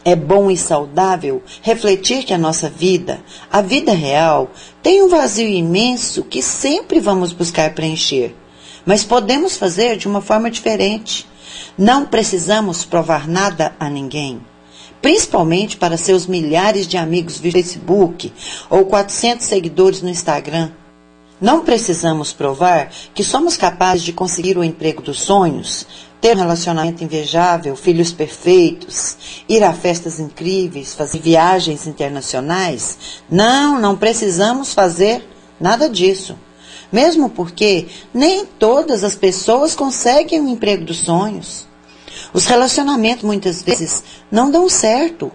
É 0.05 0.15
bom 0.15 0.51
e 0.51 0.57
saudável 0.57 1.43
refletir 1.63 2.25
que 2.25 2.35
a 2.35 2.39
nossa 2.39 2.69
vida, 2.69 3.21
a 3.51 3.63
vida 3.63 3.93
real, 3.93 4.51
tem 4.83 5.03
um 5.03 5.09
vazio 5.09 5.49
imenso 5.49 6.25
que 6.25 6.43
sempre 6.43 7.01
vamos 7.01 7.33
buscar 7.33 7.75
preencher. 7.75 8.35
Mas 8.85 9.03
podemos 9.03 9.57
fazer 9.57 9.97
de 9.97 10.07
uma 10.07 10.21
forma 10.21 10.51
diferente. 10.51 11.27
Não 11.79 12.05
precisamos 12.05 12.85
provar 12.85 13.27
nada 13.27 13.75
a 13.81 13.89
ninguém 13.89 14.41
principalmente 15.05 15.77
para 15.77 15.99
seus 15.99 16.27
milhares 16.27 16.87
de 16.87 16.97
amigos 16.97 17.39
no 17.39 17.53
Facebook 17.53 18.33
ou 18.71 18.87
400 18.87 19.45
seguidores 19.45 20.01
no 20.01 20.09
Instagram. 20.09 20.71
Não 21.41 21.65
precisamos 21.65 22.33
provar 22.33 22.91
que 23.13 23.25
somos 23.25 23.57
capazes 23.57 24.05
de 24.05 24.13
conseguir 24.13 24.57
o 24.57 24.63
emprego 24.63 25.03
dos 25.03 25.21
sonhos, 25.21 25.87
ter 26.21 26.37
um 26.37 26.41
relacionamento 26.41 27.03
invejável, 27.03 27.75
filhos 27.75 28.13
perfeitos, 28.13 29.45
ir 29.49 29.63
a 29.65 29.73
festas 29.73 30.21
incríveis, 30.21 30.95
fazer 30.95 31.19
viagens 31.19 31.87
internacionais. 31.87 32.99
Não, 33.29 33.81
não 33.81 33.97
precisamos 33.97 34.73
fazer 34.73 35.29
nada 35.61 35.89
disso. 35.89 36.39
Mesmo 36.91 37.29
porque 37.29 37.89
nem 38.13 38.47
todas 38.47 39.03
as 39.03 39.17
pessoas 39.17 39.75
conseguem 39.75 40.41
o 40.41 40.49
emprego 40.49 40.85
dos 40.85 40.99
sonhos. 40.99 41.67
Os 42.33 42.47
relacionamentos 42.47 43.25
muitas 43.25 43.61
vezes 43.61 44.05
não 44.31 44.51
dão 44.51 44.69
certo. 44.69 45.33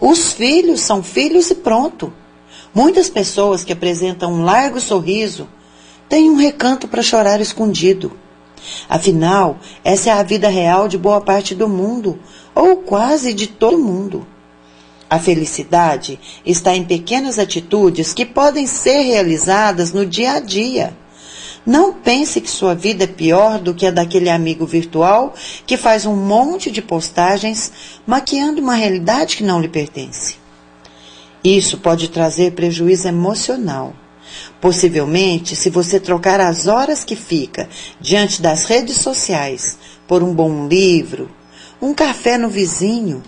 Os 0.00 0.32
filhos 0.32 0.80
são 0.80 1.02
filhos 1.02 1.50
e 1.50 1.56
pronto. 1.56 2.12
Muitas 2.74 3.10
pessoas 3.10 3.64
que 3.64 3.72
apresentam 3.72 4.32
um 4.32 4.44
largo 4.44 4.80
sorriso 4.80 5.48
têm 6.08 6.30
um 6.30 6.36
recanto 6.36 6.86
para 6.86 7.02
chorar 7.02 7.40
escondido. 7.40 8.12
Afinal, 8.88 9.58
essa 9.82 10.10
é 10.10 10.12
a 10.12 10.22
vida 10.22 10.48
real 10.48 10.86
de 10.86 10.96
boa 10.96 11.20
parte 11.20 11.54
do 11.54 11.68
mundo, 11.68 12.18
ou 12.54 12.76
quase 12.76 13.32
de 13.32 13.46
todo 13.46 13.78
mundo. 13.78 14.26
A 15.08 15.18
felicidade 15.18 16.20
está 16.46 16.76
em 16.76 16.84
pequenas 16.84 17.38
atitudes 17.38 18.12
que 18.12 18.24
podem 18.24 18.66
ser 18.66 19.02
realizadas 19.02 19.92
no 19.92 20.06
dia 20.06 20.34
a 20.34 20.40
dia. 20.40 20.96
Não 21.66 21.92
pense 21.92 22.40
que 22.40 22.50
sua 22.50 22.74
vida 22.74 23.04
é 23.04 23.08
pior 23.08 23.58
do 23.58 23.74
que 23.74 23.86
a 23.86 23.90
daquele 23.90 24.30
amigo 24.30 24.64
virtual 24.64 25.34
que 25.66 25.76
faz 25.76 26.06
um 26.06 26.14
monte 26.14 26.70
de 26.70 26.80
postagens 26.80 27.72
maquiando 28.06 28.62
uma 28.62 28.74
realidade 28.74 29.36
que 29.36 29.42
não 29.42 29.60
lhe 29.60 29.68
pertence. 29.68 30.36
Isso 31.42 31.78
pode 31.78 32.08
trazer 32.08 32.52
prejuízo 32.52 33.08
emocional. 33.08 33.94
Possivelmente, 34.60 35.56
se 35.56 35.70
você 35.70 35.98
trocar 35.98 36.38
as 36.40 36.66
horas 36.66 37.02
que 37.02 37.16
fica 37.16 37.68
diante 38.00 38.42
das 38.42 38.64
redes 38.64 38.96
sociais 38.96 39.78
por 40.06 40.22
um 40.22 40.34
bom 40.34 40.68
livro, 40.68 41.30
um 41.80 41.94
café 41.94 42.36
no 42.36 42.48
vizinho, 42.48 43.22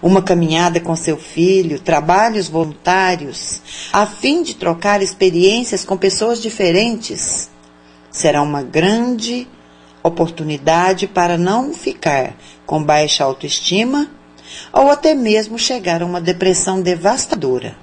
uma 0.00 0.22
caminhada 0.22 0.78
com 0.80 0.94
seu 0.94 1.16
filho, 1.16 1.80
trabalhos 1.80 2.48
voluntários, 2.48 3.60
a 3.92 4.06
fim 4.06 4.42
de 4.42 4.54
trocar 4.54 5.02
experiências 5.02 5.84
com 5.84 5.96
pessoas 5.96 6.40
diferentes, 6.40 7.50
será 8.10 8.42
uma 8.42 8.62
grande 8.62 9.48
oportunidade 10.02 11.06
para 11.06 11.36
não 11.36 11.74
ficar 11.74 12.34
com 12.64 12.82
baixa 12.82 13.24
autoestima 13.24 14.08
ou 14.72 14.90
até 14.90 15.14
mesmo 15.14 15.58
chegar 15.58 16.02
a 16.02 16.06
uma 16.06 16.20
depressão 16.20 16.80
devastadora. 16.80 17.76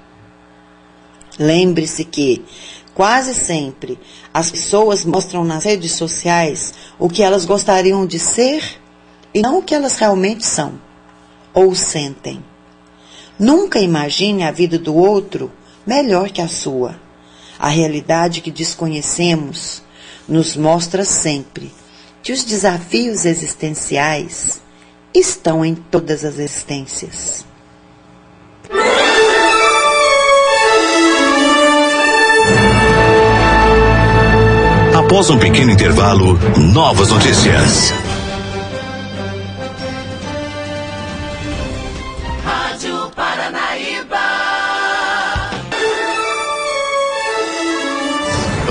Lembre-se 1.40 2.04
que, 2.04 2.44
quase 2.94 3.34
sempre, 3.34 4.00
as 4.34 4.50
pessoas 4.50 5.06
mostram 5.06 5.44
nas 5.44 5.66
redes 5.66 5.92
sociais 5.92 6.74
o 6.98 7.08
que 7.08 7.22
elas 7.22 7.46
gostariam 7.46 8.06
de 8.06 8.18
ser 8.18 8.64
e 9.34 9.42
não 9.42 9.60
o 9.60 9.64
que 9.64 9.76
elas 9.76 9.98
realmente 9.98 10.46
são 10.46 10.80
ou 11.54 11.76
sentem. 11.76 12.44
Nunca 13.38 13.80
imagine 13.80 14.44
a 14.44 14.52
vida 14.52 14.80
do 14.80 14.96
outro 14.96 15.52
melhor 15.86 16.32
que 16.32 16.42
a 16.42 16.48
sua. 16.48 17.00
A 17.60 17.70
realidade 17.70 18.42
que 18.42 18.52
desconhecemos 18.52 19.84
nos 20.28 20.56
mostra 20.56 21.06
sempre 21.06 21.72
que 22.24 22.32
os 22.32 22.44
desafios 22.44 23.26
existenciais 23.26 24.62
estão 25.14 25.64
em 25.64 25.76
todas 25.76 26.24
as 26.24 26.38
existências. 26.38 27.46
Após 34.98 35.30
um 35.30 35.40
pequeno 35.40 35.72
intervalo, 35.72 36.38
novas 36.74 37.10
notícias. 37.10 37.94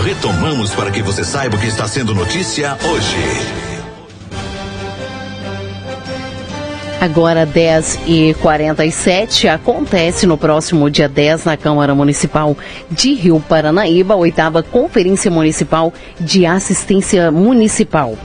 retomamos 0.07 0.73
para 0.75 0.91
que 0.91 1.03
você 1.03 1.25
saiba 1.25 1.57
o 1.57 1.61
que 1.61 1.67
está 1.67 1.87
sendo 1.89 2.15
notícia 2.15 2.79
hoje. 2.85 3.66
Agora 6.99 7.45
10 7.45 8.01
e 8.07 8.35
47 8.41 9.49
acontece 9.49 10.27
no 10.27 10.39
próximo 10.39 10.89
dia 10.91 11.07
10 11.07 11.45
na 11.45 11.57
Câmara 11.57 11.95
Municipal 11.95 12.57
de 12.91 13.13
Rio 13.13 13.39
Paranaíba, 13.39 14.17
oitava 14.17 14.63
Conferência 14.63 15.31
Municipal 15.31 15.93
de 16.19 16.47
Assistência 16.47 17.31
Municipal. 17.31 18.17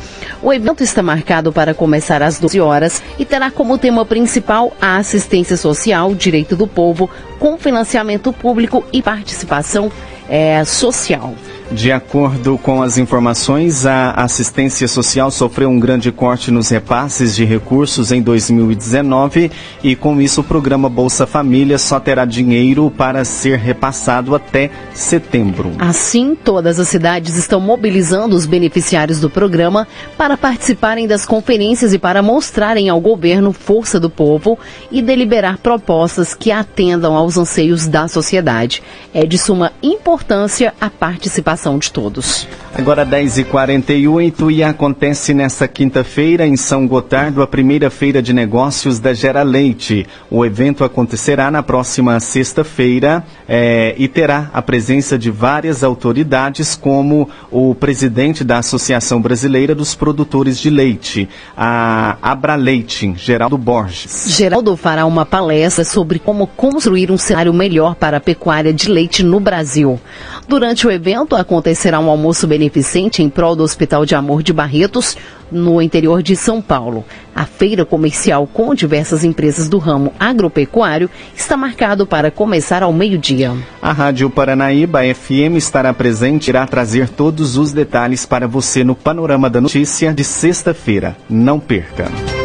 O 0.42 0.54
evento 0.54 0.84
está 0.84 1.04
marcado 1.04 1.51
para 1.51 1.74
começar 1.74 2.24
às 2.24 2.40
12 2.40 2.62
horas 2.62 3.04
e 3.20 3.25
terá 3.25 3.51
como 3.51 3.78
tema 3.78 4.06
principal 4.06 4.72
a 4.82 4.96
assistência 4.96 5.58
social, 5.58 6.16
direito 6.16 6.56
do 6.56 6.66
povo, 6.66 7.10
com 7.40 7.58
financiamento 7.58 8.32
público 8.32 8.86
e 8.94 9.01
participação 9.01 9.92
é, 10.30 10.63
social. 10.63 11.36
De 11.72 11.90
acordo 11.90 12.58
com 12.58 12.84
as 12.84 12.98
informações, 12.98 13.86
a 13.86 14.12
assistência 14.12 14.90
social 14.90 15.32
sofreu 15.32 15.70
um 15.70 15.80
grande 15.80 16.12
corte 16.12 16.51
nos 16.51 16.68
repasses 16.68 17.34
de 17.34 17.46
recursos 17.46 18.12
em 18.12 18.22
2019 18.22 19.50
e, 19.82 19.96
com 19.96 20.20
isso, 20.20 20.42
o 20.42 20.44
programa 20.44 20.90
Bolsa 20.90 21.25
Família 21.25 21.78
só 21.78 21.98
terá 21.98 22.25
dinheiro 22.25 22.92
para 22.92 23.24
ser 23.24 23.58
repassado 23.58 24.36
até 24.36 24.70
setembro. 24.94 25.72
Assim, 25.80 26.36
todas 26.36 26.78
as 26.78 26.90
cidades 26.90 27.38
estão 27.38 27.62
mobilizando 27.62 28.36
os 28.36 28.46
beneficiários 28.46 29.22
do 29.22 29.30
programa 29.30 29.88
para 30.18 30.36
participarem 30.36 31.08
das 31.08 31.25
conferências 31.25 31.94
e 31.94 31.98
para 31.98 32.22
mostrarem 32.22 32.90
ao 32.90 33.00
governo 33.00 33.54
força 33.54 33.98
do 33.98 34.10
povo 34.10 34.60
e 34.92 35.01
deliberar 35.01 35.58
propostas 35.58 36.34
que 36.34 36.51
atendam 36.51 37.16
aos 37.16 37.38
anseios 37.38 37.88
da 37.88 38.10
sociedade. 38.10 38.84
É 39.13 39.25
de 39.25 39.38
suma 39.38 39.72
importância 39.82 40.74
a 40.82 40.90
participação 40.90 41.61
participação 41.62 41.77
de 41.77 41.91
todos. 41.91 42.48
Agora 42.74 43.06
10h48 43.06 44.51
e 44.51 44.63
acontece 44.63 45.34
nesta 45.34 45.68
quinta-feira 45.68 46.48
em 46.48 46.56
São 46.56 46.88
Gotardo 46.88 47.41
a 47.41 47.48
primeira 47.48 47.89
feira 47.89 48.22
de 48.22 48.34
negócios 48.34 49.00
da 49.00 49.13
Gera 49.13 49.44
Leite. 49.44 50.08
O 50.30 50.46
evento 50.46 50.84
acontecerá 50.84 51.51
na 51.51 51.62
próxima 51.62 52.20
sexta-feira 52.20 53.24
é, 53.48 53.94
e 53.98 54.08
terá 54.08 54.50
a 54.53 54.62
presença 54.62 55.18
de 55.18 55.30
várias 55.30 55.84
autoridades, 55.84 56.75
como 56.75 57.30
o 57.51 57.75
presidente 57.75 58.44
da 58.44 58.60
Associação 58.60 59.22
Brasileira 59.22 59.75
dos 59.75 59.94
Produtores 59.94 60.58
de 60.58 60.70
Leite, 60.70 61.27
a 61.56 62.18
Abra 62.22 62.56
Leite, 62.56 63.13
Geraldo 63.18 63.58
Borges. 63.58 64.27
Geraldo 64.30 64.75
fará 64.77 65.06
uma 65.06 65.25
palestra 65.25 65.84
sobre 65.84 66.20
como 66.20 66.48
construir 66.48 67.12
um 67.12 67.18
cenário 67.18 67.53
melhor 67.53 67.96
para 67.96 68.18
a 68.18 68.22
pecuária 68.22 68.74
de 68.74 68.89
leite 68.89 69.24
no 69.24 69.39
Brasil. 69.39 70.00
Durante 70.48 70.88
o 70.88 70.91
evento, 70.91 71.36
acontecerá 71.51 72.00
um 72.00 72.10
almoço 72.10 72.48
beneficente 72.48 73.22
em 73.22 73.29
prol 73.29 73.58
do 73.58 73.63
Hospital 73.63 74.05
de 74.05 74.15
Amor 74.15 74.41
de 74.41 74.53
Barretos, 74.53 75.17
no 75.51 75.81
interior 75.81 76.24
de 76.24 76.34
São 76.34 76.62
Paulo. 76.62 77.03
A 77.36 77.46
feira 77.46 77.86
comercial 77.86 78.48
com 78.48 78.74
diversas 78.74 79.25
empresas 79.25 79.67
do 79.67 79.77
ramo 79.77 80.13
agropecuário 80.17 81.10
está 81.36 81.58
marcado 81.58 82.08
para 82.08 82.31
começar 82.31 82.84
ao 82.84 82.93
meio-dia. 82.93 83.51
A 83.81 83.91
Rádio 83.91 84.29
Paranaíba 84.29 85.01
FM 85.13 85.58
estará 85.58 85.93
presente 85.93 86.48
e 86.48 86.51
irá 86.51 86.65
trazer 86.65 87.10
todos 87.10 87.58
os 87.58 87.74
detalhes 87.74 88.25
para 88.25 88.48
você 88.48 88.81
no 88.81 88.96
Panorama 88.96 89.50
da 89.50 89.60
Notícia 89.60 90.13
de 90.13 90.24
sexta-feira. 90.24 91.17
Não 91.29 91.60
perca! 91.60 92.40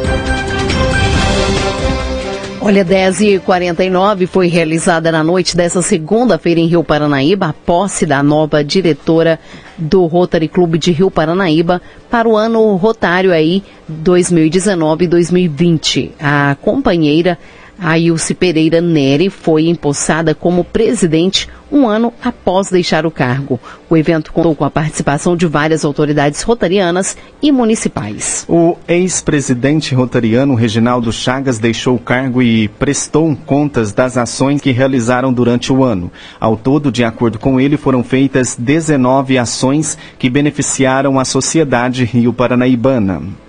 Olha, 2.66 2.84
10h49 2.84 4.26
foi 4.26 4.48
realizada 4.48 5.12
na 5.12 5.22
noite 5.22 5.56
dessa 5.56 5.80
segunda-feira 5.80 6.58
em 6.58 6.66
Rio 6.66 6.82
Paranaíba 6.82 7.46
a 7.46 7.52
posse 7.52 8.04
da 8.04 8.20
nova 8.24 8.64
diretora 8.64 9.38
do 9.78 10.04
Rotary 10.06 10.48
Clube 10.48 10.76
de 10.76 10.90
Rio 10.90 11.08
Paranaíba 11.08 11.80
para 12.10 12.28
o 12.28 12.36
ano 12.36 12.74
rotário 12.74 13.32
aí 13.32 13.62
2019-2020. 13.88 16.10
A 16.18 16.56
companheira 16.60 17.38
a 17.78 17.98
Ilse 17.98 18.34
Pereira 18.34 18.80
Neri 18.80 19.28
foi 19.28 19.66
empossada 19.68 20.34
como 20.34 20.64
presidente 20.64 21.48
um 21.70 21.88
ano 21.88 22.12
após 22.22 22.70
deixar 22.70 23.04
o 23.04 23.10
cargo. 23.10 23.58
O 23.90 23.96
evento 23.96 24.32
contou 24.32 24.54
com 24.54 24.64
a 24.64 24.70
participação 24.70 25.36
de 25.36 25.46
várias 25.46 25.84
autoridades 25.84 26.42
rotarianas 26.42 27.16
e 27.42 27.50
municipais. 27.50 28.44
O 28.48 28.76
ex-presidente 28.86 29.94
rotariano 29.94 30.54
Reginaldo 30.54 31.12
Chagas 31.12 31.58
deixou 31.58 31.96
o 31.96 32.00
cargo 32.00 32.40
e 32.40 32.68
prestou 32.68 33.36
contas 33.44 33.92
das 33.92 34.16
ações 34.16 34.60
que 34.60 34.70
realizaram 34.70 35.32
durante 35.32 35.72
o 35.72 35.82
ano. 35.82 36.10
Ao 36.38 36.56
todo, 36.56 36.92
de 36.92 37.04
acordo 37.04 37.38
com 37.38 37.60
ele, 37.60 37.76
foram 37.76 38.02
feitas 38.02 38.56
19 38.56 39.38
ações 39.38 39.98
que 40.18 40.30
beneficiaram 40.30 41.18
a 41.18 41.24
sociedade 41.24 42.04
rio-paranaibana. 42.04 43.45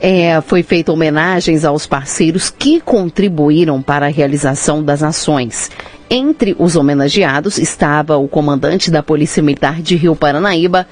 É, 0.00 0.40
foi 0.40 0.62
feita 0.62 0.90
homenagens 0.90 1.64
aos 1.64 1.86
parceiros 1.86 2.48
que 2.48 2.80
contribuíram 2.80 3.82
para 3.82 4.06
a 4.06 4.10
realização 4.10 4.82
das 4.82 5.02
ações. 5.02 5.70
Entre 6.12 6.56
os 6.58 6.74
homenageados 6.74 7.56
estava 7.56 8.16
o 8.16 8.26
comandante 8.26 8.90
da 8.90 9.00
Polícia 9.00 9.40
Militar 9.40 9.80
de 9.80 9.94
Rio 9.94 10.16
Paranaíba, 10.16 10.84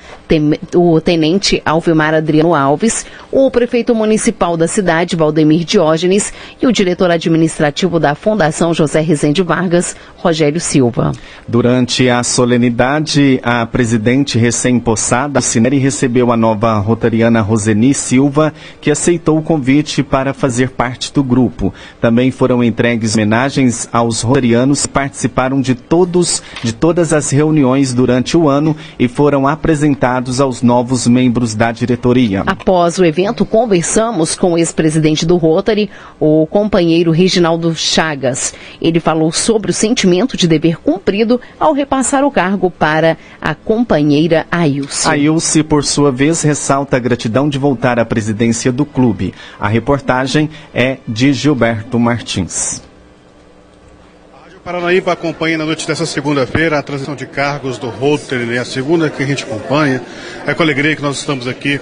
o 0.73 1.01
tenente 1.01 1.61
Alvimar 1.65 2.15
Adriano 2.15 2.55
Alves, 2.55 3.05
o 3.33 3.51
prefeito 3.51 3.97
municipal 3.97 4.57
da 4.57 4.69
cidade, 4.69 5.17
Valdemir 5.17 5.65
Diógenes, 5.65 6.33
e 6.63 6.69
o 6.69 6.73
diretor 6.73 7.11
administrativo 7.11 7.99
da 7.99 8.15
Fundação 8.15 8.73
José 8.73 9.01
Rezende 9.01 9.43
Vargas, 9.43 9.97
Rogério 10.19 10.61
Silva. 10.61 11.11
Durante 11.49 12.09
a 12.09 12.23
solenidade, 12.23 13.41
a 13.43 13.67
presidente 13.67 14.39
recém-possada, 14.39 15.41
Cineri, 15.41 15.79
recebeu 15.79 16.31
a 16.31 16.37
nova 16.37 16.79
rotariana 16.79 17.41
Roseni 17.41 17.93
Silva, 17.93 18.55
que 18.81 18.89
aceitou 18.89 19.37
o 19.37 19.43
convite 19.43 20.01
para 20.05 20.33
fazer 20.33 20.71
parte 20.71 21.13
do 21.13 21.25
grupo. 21.25 21.75
Também 22.01 22.31
foram 22.31 22.63
entregues 22.63 23.17
homenagens 23.17 23.89
aos 23.93 24.23
rotarianos 24.23 24.87
que 24.87 25.08
participaram 25.09 25.63
de 25.63 25.75
todos, 25.75 26.43
de 26.63 26.71
todas 26.71 27.15
as 27.15 27.31
reuniões 27.31 27.95
durante 27.95 28.37
o 28.37 28.47
ano 28.47 28.77
e 28.99 29.09
foram 29.09 29.49
apresentados 29.49 30.39
aos 30.39 30.61
novos 30.63 31.07
membros 31.07 31.55
da 31.55 31.73
diretoria. 31.73 32.43
Após 32.47 32.99
o 32.99 33.05
evento, 33.05 33.47
conversamos 33.47 34.37
com 34.37 34.53
o 34.53 34.59
ex-presidente 34.59 35.25
do 35.25 35.39
Rotary, 35.39 35.89
o 36.21 36.47
companheiro 36.47 37.11
Reginaldo 37.11 37.75
Chagas. 37.75 38.53
Ele 38.83 39.01
falou 39.01 39.33
sobre 39.33 39.71
o 39.71 39.75
sentimento 39.75 40.37
de 40.37 40.47
dever 40.47 40.77
cumprido 40.77 41.41
ao 41.59 41.73
repassar 41.73 42.23
o 42.23 42.31
cargo 42.31 42.71
para 42.71 43.17
a 43.41 43.55
companheira 43.55 44.47
Ailce. 44.51 45.09
Ailce, 45.09 45.63
por 45.63 45.85
sua 45.85 46.13
vez, 46.13 46.43
ressalta 46.43 46.97
a 46.99 47.01
gratidão 47.01 47.49
de 47.49 47.59
voltar 47.59 47.99
à 47.99 48.05
presidência 48.05 48.71
do 48.71 48.85
clube. 48.85 49.33
A 49.59 49.69
reportagem 49.69 50.51
é 50.75 50.99
de 51.09 51.33
Gilberto 51.33 51.99
Martins. 51.99 52.88
Paranaíba 54.69 55.15
acompanha 55.15 55.57
na 55.57 55.65
noite 55.65 55.87
dessa 55.87 56.05
segunda-feira 56.05 56.79
a 56.79 56.83
transição 56.83 57.17
de 57.17 57.25
cargos 57.25 57.79
do 57.79 57.89
Rotary, 57.89 58.45
né? 58.45 58.59
a 58.59 58.67
segunda 58.67 59.09
que 59.09 59.23
a 59.23 59.27
gente 59.27 59.45
acompanha. 59.45 60.03
É 60.47 60.53
com 60.53 60.63
alegria 60.63 60.95
que 60.95 61.01
nós 61.01 61.17
estamos 61.17 61.49
aqui 61.49 61.81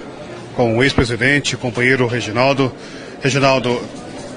com 0.54 0.78
o 0.78 0.84
ex-presidente, 0.84 1.56
companheiro 1.56 2.06
Reginaldo. 2.06 2.72
Reginaldo, 3.20 3.82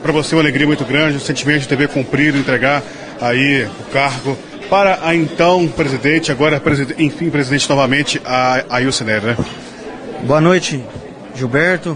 para 0.02 0.12
você 0.12 0.34
é 0.34 0.38
uma 0.38 0.42
alegria 0.42 0.66
muito 0.66 0.84
grande, 0.84 1.18
o 1.18 1.20
sentimento 1.20 1.62
de 1.62 1.68
dever 1.68 1.90
cumprido, 1.90 2.40
entregar 2.40 2.82
aí 3.22 3.66
o 3.66 3.92
cargo 3.94 4.36
para 4.68 4.98
a 5.04 5.14
então 5.14 5.68
presidente, 5.68 6.32
agora 6.32 6.60
enfim 6.98 7.30
presidente 7.30 7.70
novamente, 7.70 8.20
a, 8.26 8.64
a 8.68 8.80
Nery, 8.82 9.26
né? 9.28 9.38
Boa 10.24 10.42
noite, 10.42 10.84
Gilberto, 11.36 11.96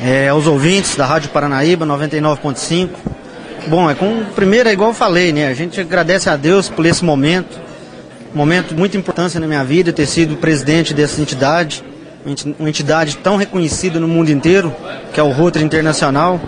é, 0.00 0.28
aos 0.28 0.46
ouvintes 0.46 0.94
da 0.94 1.04
Rádio 1.04 1.30
Paranaíba 1.30 1.84
99.5. 1.84 3.23
Bom, 3.66 3.90
é 3.90 3.94
com 3.94 4.24
primeiro 4.34 4.68
é 4.68 4.72
igual 4.72 4.90
eu 4.90 4.94
falei, 4.94 5.32
né? 5.32 5.48
A 5.48 5.54
gente 5.54 5.80
agradece 5.80 6.28
a 6.28 6.36
Deus 6.36 6.68
por 6.68 6.84
esse 6.84 7.02
momento, 7.02 7.58
momento 8.34 8.74
muito 8.74 8.94
importante 8.94 9.38
na 9.38 9.46
minha 9.46 9.64
vida 9.64 9.90
ter 9.90 10.04
sido 10.04 10.36
presidente 10.36 10.92
dessa 10.92 11.18
entidade, 11.18 11.82
uma 12.58 12.68
entidade 12.68 13.16
tão 13.16 13.36
reconhecida 13.36 13.98
no 13.98 14.06
mundo 14.06 14.30
inteiro, 14.30 14.74
que 15.14 15.18
é 15.18 15.22
o 15.22 15.30
Rotary 15.30 15.64
Internacional. 15.64 16.38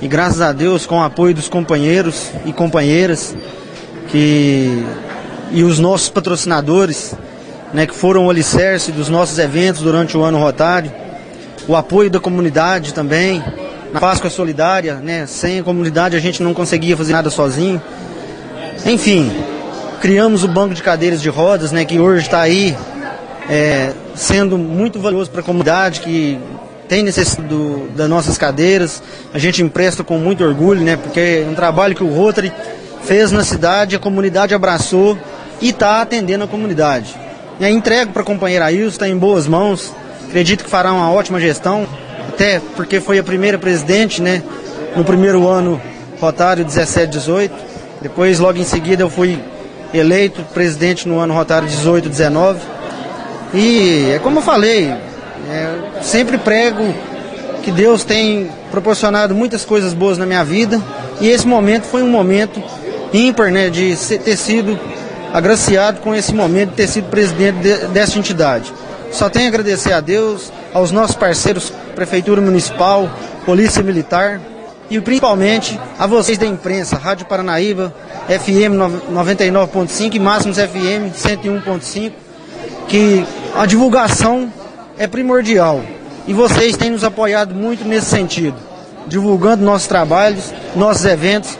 E 0.00 0.06
graças 0.06 0.40
a 0.40 0.52
Deus, 0.52 0.86
com 0.86 0.98
o 0.98 1.02
apoio 1.02 1.34
dos 1.34 1.48
companheiros 1.48 2.30
e 2.46 2.52
companheiras 2.52 3.36
que 4.08 4.84
e 5.50 5.64
os 5.64 5.80
nossos 5.80 6.08
patrocinadores, 6.08 7.14
né, 7.74 7.84
que 7.84 7.94
foram 7.94 8.26
o 8.26 8.30
alicerce 8.30 8.92
dos 8.92 9.08
nossos 9.08 9.38
eventos 9.38 9.82
durante 9.82 10.16
o 10.16 10.22
ano 10.22 10.38
rotário, 10.38 10.92
o 11.66 11.74
apoio 11.74 12.08
da 12.08 12.20
comunidade 12.20 12.94
também, 12.94 13.42
na 13.92 14.00
Páscoa 14.00 14.30
Solidária, 14.30 14.94
né? 14.96 15.26
Sem 15.26 15.60
a 15.60 15.62
comunidade 15.62 16.16
a 16.16 16.20
gente 16.20 16.42
não 16.42 16.54
conseguia 16.54 16.96
fazer 16.96 17.12
nada 17.12 17.30
sozinho. 17.30 17.80
Enfim, 18.84 19.30
criamos 20.00 20.44
o 20.44 20.48
banco 20.48 20.74
de 20.74 20.82
cadeiras 20.82 21.20
de 21.20 21.28
rodas, 21.28 21.72
né? 21.72 21.84
Que 21.84 21.98
hoje 21.98 22.26
está 22.26 22.40
aí 22.40 22.76
é, 23.48 23.92
sendo 24.14 24.58
muito 24.58 25.00
valioso 25.00 25.30
para 25.30 25.40
a 25.40 25.44
comunidade 25.44 26.00
que 26.00 26.38
tem 26.88 27.02
necessidade 27.02 27.48
do, 27.48 27.88
das 27.90 28.08
nossas 28.08 28.38
cadeiras. 28.38 29.02
A 29.32 29.38
gente 29.38 29.62
empresta 29.62 30.04
com 30.04 30.18
muito 30.18 30.44
orgulho, 30.44 30.80
né? 30.82 30.96
Porque 30.96 31.44
é 31.44 31.48
um 31.48 31.54
trabalho 31.54 31.94
que 31.94 32.04
o 32.04 32.12
Rotary 32.12 32.52
fez 33.02 33.32
na 33.32 33.44
cidade, 33.44 33.96
a 33.96 33.98
comunidade 33.98 34.54
abraçou 34.54 35.18
e 35.60 35.70
está 35.70 36.02
atendendo 36.02 36.44
a 36.44 36.48
comunidade. 36.48 37.14
E 37.58 37.64
aí 37.64 37.72
entrego 37.72 38.12
para 38.12 38.22
a 38.22 38.24
companheira 38.24 38.66
Ailson, 38.66 38.88
está 38.88 39.08
em 39.08 39.16
boas 39.16 39.46
mãos. 39.46 39.92
Acredito 40.26 40.62
que 40.62 40.70
fará 40.70 40.92
uma 40.92 41.10
ótima 41.10 41.40
gestão 41.40 41.86
até 42.38 42.60
porque 42.76 43.00
foi 43.00 43.18
a 43.18 43.24
primeira 43.24 43.58
presidente, 43.58 44.22
né? 44.22 44.44
No 44.94 45.02
primeiro 45.02 45.48
ano, 45.48 45.82
rotário 46.20 46.64
17, 46.64 47.10
18. 47.10 47.52
Depois, 48.00 48.38
logo 48.38 48.56
em 48.56 48.64
seguida, 48.64 49.02
eu 49.02 49.10
fui 49.10 49.42
eleito 49.92 50.44
presidente 50.54 51.08
no 51.08 51.18
ano 51.18 51.34
rotário 51.34 51.66
18, 51.66 52.08
19. 52.08 52.60
E 53.52 54.12
é 54.14 54.20
como 54.20 54.38
eu 54.38 54.42
falei, 54.42 54.84
é, 55.50 56.00
sempre 56.00 56.38
prego 56.38 56.94
que 57.64 57.72
Deus 57.72 58.04
tem 58.04 58.48
proporcionado 58.70 59.34
muitas 59.34 59.64
coisas 59.64 59.92
boas 59.92 60.16
na 60.16 60.24
minha 60.24 60.44
vida. 60.44 60.80
E 61.20 61.28
esse 61.28 61.44
momento 61.44 61.86
foi 61.86 62.04
um 62.04 62.08
momento 62.08 62.62
ímpar, 63.12 63.50
né? 63.50 63.68
De 63.68 63.96
ter 63.96 64.36
sido 64.36 64.78
agraciado 65.34 65.98
com 66.02 66.14
esse 66.14 66.32
momento 66.32 66.70
de 66.70 66.76
ter 66.76 66.86
sido 66.86 67.10
presidente 67.10 67.58
de, 67.58 67.88
dessa 67.88 68.16
entidade. 68.16 68.72
Só 69.12 69.28
tenho 69.28 69.46
a 69.46 69.48
agradecer 69.48 69.92
a 69.92 70.00
Deus, 70.00 70.52
aos 70.72 70.90
nossos 70.90 71.16
parceiros, 71.16 71.72
Prefeitura 71.94 72.40
Municipal, 72.40 73.08
Polícia 73.44 73.82
Militar 73.82 74.40
e 74.90 75.00
principalmente 75.00 75.78
a 75.98 76.06
vocês 76.06 76.38
da 76.38 76.46
imprensa, 76.46 76.96
Rádio 76.96 77.26
Paranaíba, 77.26 77.94
FM 78.28 78.78
99.5 79.12 80.14
e 80.14 80.18
Máximos 80.18 80.56
FM 80.58 81.12
101.5, 81.14 82.12
que 82.86 83.24
a 83.56 83.66
divulgação 83.66 84.52
é 84.98 85.06
primordial 85.06 85.82
e 86.26 86.32
vocês 86.32 86.76
têm 86.76 86.90
nos 86.90 87.04
apoiado 87.04 87.54
muito 87.54 87.86
nesse 87.86 88.06
sentido, 88.06 88.56
divulgando 89.06 89.64
nossos 89.64 89.88
trabalhos, 89.88 90.52
nossos 90.76 91.04
eventos 91.04 91.56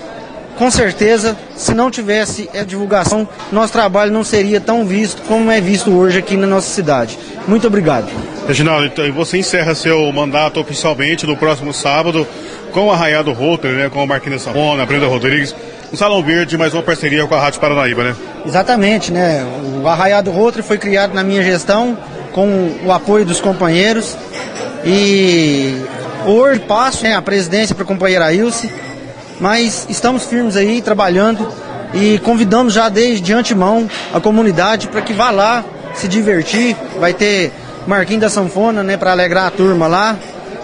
com 0.58 0.72
certeza, 0.72 1.37
se 1.56 1.72
não 1.72 1.88
tivesse 1.88 2.50
a 2.52 2.64
divulgação, 2.64 3.28
nosso 3.52 3.72
trabalho 3.72 4.11
não 4.11 4.24
seria 4.24 4.61
tão 4.61 4.84
visto 4.84 5.22
como 5.22 5.52
é 5.52 5.61
visto 5.61 5.88
hoje 5.92 6.18
aqui 6.18 6.37
na 6.37 6.48
nossa 6.48 6.68
cidade. 6.68 7.16
Muito 7.48 7.66
obrigado. 7.66 8.08
Reginaldo, 8.46 8.87
então, 8.87 9.11
você 9.12 9.38
encerra 9.38 9.74
seu 9.74 10.12
mandato 10.12 10.61
oficialmente 10.61 11.26
no 11.26 11.37
próximo 11.37 11.72
sábado 11.72 12.26
com 12.72 12.87
o 12.87 12.92
Arraiado 12.92 13.32
Router, 13.32 13.72
né, 13.72 13.88
com 13.88 14.04
o 14.04 14.06
Marquinhos 14.06 14.42
Samona, 14.42 14.84
Brenda 14.84 15.06
Rodrigues, 15.06 15.56
um 15.92 15.96
Salão 15.96 16.22
Verde, 16.22 16.58
mais 16.58 16.74
uma 16.74 16.82
parceria 16.82 17.26
com 17.26 17.34
a 17.34 17.40
Rádio 17.40 17.61
Paranaíba, 17.61 18.04
né? 18.04 18.14
Exatamente, 18.46 19.11
né? 19.11 19.44
O 19.82 19.88
Arraiado 19.88 20.30
Router 20.30 20.62
foi 20.62 20.76
criado 20.76 21.14
na 21.14 21.24
minha 21.24 21.42
gestão 21.42 21.96
com 22.32 22.70
o 22.84 22.92
apoio 22.92 23.24
dos 23.24 23.40
companheiros 23.40 24.14
e 24.84 25.82
hoje 26.26 26.61
passo 26.61 27.02
né, 27.04 27.16
a 27.16 27.22
presidência 27.22 27.74
para 27.74 27.84
a 27.84 27.87
companheira 27.87 28.32
Ilse 28.32 28.70
mas 29.40 29.87
estamos 29.88 30.24
firmes 30.24 30.56
aí, 30.56 30.82
trabalhando 30.82 31.48
e 31.94 32.18
convidamos 32.18 32.74
já 32.74 32.88
desde 32.88 33.20
de 33.20 33.32
antemão 33.32 33.88
a 34.12 34.20
comunidade 34.20 34.88
para 34.88 35.00
que 35.00 35.12
vá 35.12 35.30
lá 35.30 35.64
se 35.98 36.08
divertir. 36.08 36.76
Vai 36.98 37.12
ter 37.12 37.52
Marquinhos 37.87 38.22
da 38.22 38.28
Sanfona, 38.28 38.82
né, 38.82 38.96
para 38.96 39.12
alegrar 39.12 39.46
a 39.46 39.50
turma 39.50 39.87
lá. 39.87 40.16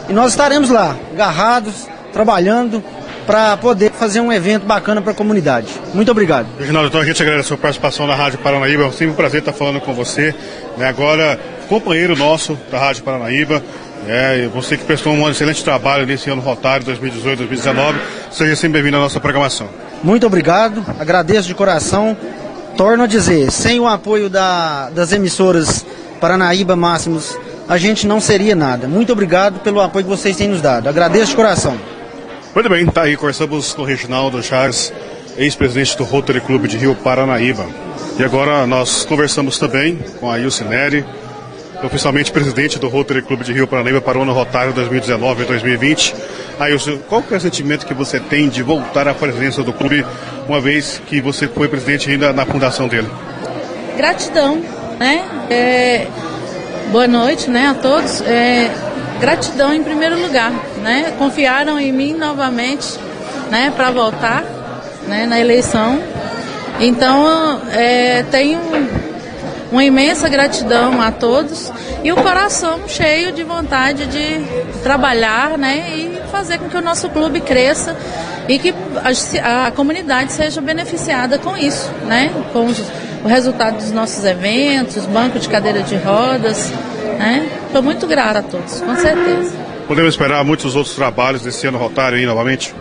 E 0.09 0.12
nós 0.12 0.33
estaremos 0.33 0.70
lá, 0.70 0.97
agarrados, 1.12 1.87
trabalhando 2.12 2.83
para 3.27 3.57
poder 3.57 3.90
fazer 3.92 4.20
um 4.20 4.31
evento 4.31 4.66
bacana 4.66 5.01
para 5.01 5.12
a 5.12 5.14
comunidade. 5.14 5.68
Muito 5.94 6.11
obrigado. 6.11 6.47
Reginaldo, 6.59 6.88
então 6.88 7.01
a 7.01 7.05
gente 7.05 7.23
agradece 7.23 7.47
a 7.47 7.49
sua 7.49 7.57
participação 7.57 8.07
na 8.07 8.14
Rádio 8.14 8.38
Paranaíba. 8.38 8.85
É 8.85 8.90
sempre 8.90 9.09
um 9.09 9.14
prazer 9.14 9.40
estar 9.40 9.53
falando 9.53 9.81
com 9.81 9.94
você. 9.94 10.35
Né? 10.77 10.87
Agora, 10.87 11.40
companheiro 11.68 12.14
nosso 12.14 12.59
da 12.70 12.79
Rádio 12.79 13.03
Paranaíba. 13.03 13.62
É, 14.07 14.47
você 14.53 14.77
que 14.77 14.85
prestou 14.85 15.14
um 15.14 15.31
excelente 15.31 15.64
trabalho 15.64 16.07
nesse 16.07 16.29
ano 16.29 16.42
rotário 16.42 16.87
2018-2019. 16.87 17.94
Seja 18.31 18.55
sempre 18.55 18.75
bem-vindo 18.75 18.99
à 18.99 19.01
nossa 19.01 19.18
programação. 19.18 19.68
Muito 20.03 20.27
obrigado, 20.27 20.85
agradeço 21.01 21.49
de 21.49 21.55
coração. 21.55 22.14
Torno 22.77 23.05
a 23.05 23.07
dizer, 23.07 23.53
sem 23.53 23.79
o 23.79 23.87
apoio 23.87 24.29
da, 24.29 24.91
das 24.91 25.13
emissoras 25.13 25.87
Paranaíba 26.21 26.75
Máximos, 26.75 27.39
a 27.69 27.79
gente 27.79 28.07
não 28.07 28.21
seria 28.21 28.57
nada. 28.57 28.89
Muito 28.89 29.13
obrigado 29.13 29.61
pelo 29.61 29.81
apoio 29.81 30.05
que 30.05 30.11
vocês 30.11 30.37
têm 30.37 30.49
nos 30.49 30.61
dado. 30.61 30.89
Agradeço 30.89 31.31
de 31.31 31.37
coração. 31.37 31.79
Muito 32.55 32.69
bem, 32.69 32.87
tá 32.87 33.03
aí, 33.03 33.17
conversamos 33.17 33.75
com 33.75 33.83
o 33.83 33.85
Reginaldo 33.85 34.43
Chaves, 34.43 34.93
ex-presidente 35.37 35.97
do 35.97 36.05
Rotary 36.05 36.41
Clube 36.41 36.69
de 36.69 36.77
Rio 36.77 36.95
Paranaíba. 36.95 37.67
E 38.19 38.25
agora 38.25 38.67
nós 38.67 39.05
conversamos 39.05 39.59
também 39.59 39.99
com 40.21 40.31
a 40.31 40.39
Ilse 40.39 40.65
Neri, 40.65 41.05
oficialmente 41.85 42.33
presidente 42.33 42.79
do 42.79 42.88
Rotary 42.88 43.23
Clube 43.23 43.44
de 43.44 43.53
Rio 43.53 43.66
Paranaíba 43.66 44.01
para 44.01 44.18
o 44.18 44.23
ano 44.23 44.33
rotário 44.33 44.73
2019 44.73 45.42
e 45.42 45.47
2020. 45.47 46.14
Ailson, 46.59 46.99
qual 47.09 47.23
que 47.23 47.35
é 47.35 47.37
o 47.37 47.40
sentimento 47.40 47.87
que 47.87 47.94
você 47.94 48.18
tem 48.18 48.49
de 48.49 48.62
voltar 48.62 49.07
à 49.07 49.14
presidência 49.14 49.62
do 49.62 49.73
clube, 49.73 50.05
uma 50.49 50.61
vez 50.61 51.01
que 51.07 51.20
você 51.20 51.47
foi 51.47 51.68
presidente 51.68 52.11
ainda 52.11 52.33
na 52.33 52.47
fundação 52.47 52.88
dele? 52.88 53.09
Gratidão, 53.97 54.62
né? 54.99 55.25
É, 55.51 56.07
boa 56.90 57.07
noite, 57.07 57.51
né, 57.51 57.68
a 57.68 57.75
todos. 57.75 58.23
É, 58.23 58.70
gratidão 59.20 59.73
em 59.73 59.83
primeiro 59.83 60.20
lugar, 60.20 60.53
né? 60.83 61.12
Confiaram 61.18 61.79
em 61.79 61.92
mim 61.92 62.14
novamente, 62.14 62.99
né, 63.51 63.73
para 63.77 63.90
voltar, 63.90 64.42
né, 65.07 65.27
na 65.27 65.38
eleição. 65.38 66.01
Então, 66.81 67.61
é, 67.73 68.25
tenho 68.31 68.61
uma 69.75 69.85
imensa 69.85 70.29
gratidão 70.29 71.03
a 71.03 71.11
todos 71.11 71.73
e 72.05 72.13
o 72.13 72.15
coração 72.15 72.83
cheio 72.87 73.33
de 73.33 73.43
vontade 73.43 74.07
de 74.07 74.41
trabalhar 74.85 75.59
né, 75.59 75.89
e 75.97 76.21
fazer 76.31 76.59
com 76.59 76.69
que 76.69 76.77
o 76.77 76.81
nosso 76.81 77.09
clube 77.09 77.41
cresça 77.41 77.97
e 78.49 78.57
que 78.57 78.73
a, 79.43 79.67
a 79.67 79.71
comunidade 79.73 80.31
seja 80.31 80.61
beneficiada 80.61 81.39
com 81.39 81.57
isso, 81.57 81.91
né, 82.07 82.31
com 82.53 82.67
os, 82.67 82.79
o 83.25 83.27
resultado 83.27 83.79
dos 83.79 83.91
nossos 83.91 84.25
eventos, 84.25 85.07
banco 85.07 85.41
de 85.41 85.49
cadeira 85.49 85.83
de 85.83 85.97
rodas. 85.97 86.71
Né. 87.19 87.49
Estou 87.67 87.83
muito 87.83 88.07
grata 88.07 88.39
a 88.39 88.43
todos, 88.43 88.81
com 88.81 88.95
certeza. 88.95 89.53
Podemos 89.89 90.15
esperar 90.15 90.45
muitos 90.45 90.77
outros 90.77 90.95
trabalhos 90.95 91.43
desse 91.43 91.67
ano 91.67 91.79
rotário 91.79 92.17
aí 92.17 92.25
novamente? 92.25 92.73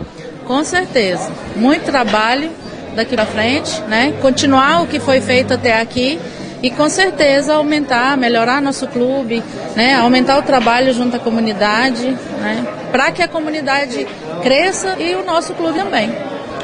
Com 0.46 0.62
certeza. 0.62 1.28
Muito 1.56 1.86
trabalho 1.86 2.50
daqui 2.94 3.16
para 3.16 3.26
frente, 3.26 3.80
né? 3.88 4.14
Continuar 4.22 4.82
o 4.82 4.86
que 4.86 5.00
foi 5.00 5.20
feito 5.20 5.52
até 5.54 5.80
aqui 5.80 6.20
e 6.62 6.70
com 6.70 6.88
certeza 6.88 7.54
aumentar, 7.54 8.16
melhorar 8.16 8.60
nosso 8.60 8.86
clube, 8.88 9.42
né, 9.76 9.94
aumentar 9.94 10.38
o 10.38 10.42
trabalho 10.42 10.92
junto 10.92 11.16
à 11.16 11.18
comunidade, 11.18 12.08
né, 12.40 12.66
para 12.90 13.12
que 13.12 13.22
a 13.22 13.28
comunidade 13.28 14.06
cresça 14.42 14.96
e 14.98 15.14
o 15.14 15.24
nosso 15.24 15.54
clube 15.54 15.78
também. 15.78 16.10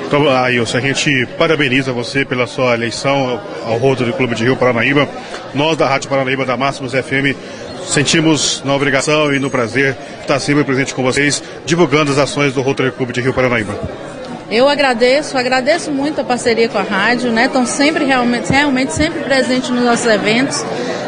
Então, 0.07 0.29
Ailson, 0.29 0.79
a 0.79 0.81
gente 0.81 1.27
parabeniza 1.39 1.93
você 1.93 2.25
pela 2.25 2.45
sua 2.45 2.75
eleição 2.75 3.41
ao 3.65 3.77
Rotary 3.77 4.13
Clube 4.13 4.35
de 4.35 4.43
Rio 4.43 4.57
Paranaíba. 4.57 5.09
Nós 5.55 5.77
da 5.77 5.87
Rádio 5.87 6.11
Paranaíba 6.11 6.45
da 6.45 6.57
Máximos 6.57 6.93
FM 6.93 7.37
sentimos 7.87 8.63
na 8.65 8.75
obrigação 8.75 9.33
e 9.33 9.39
no 9.39 9.51
prazer 9.51 9.97
estar 10.21 10.39
sempre 10.41 10.65
presente 10.65 10.95
com 10.95 11.03
vocês, 11.03 11.43
divulgando 11.65 12.11
as 12.11 12.19
ações 12.19 12.53
do 12.55 12.61
Rotary 12.61 12.91
Clube 12.91 13.13
de 13.13 13.21
Rio 13.21 13.33
Paranaíba. 13.33 13.79
Eu 14.51 14.69
agradeço, 14.69 15.39
agradeço 15.39 15.93
muito 15.93 16.21
a 16.21 16.25
parceria 16.25 16.69
com 16.69 16.77
a 16.77 16.83
rádio, 16.83 17.31
né? 17.31 17.47
Estão 17.47 17.65
sempre 17.65 18.05
realmente, 18.05 18.51
realmente 18.51 18.93
sempre 18.93 19.21
presentes 19.21 19.71
nos 19.71 19.85
nossos 19.85 20.07
eventos, 20.07 20.65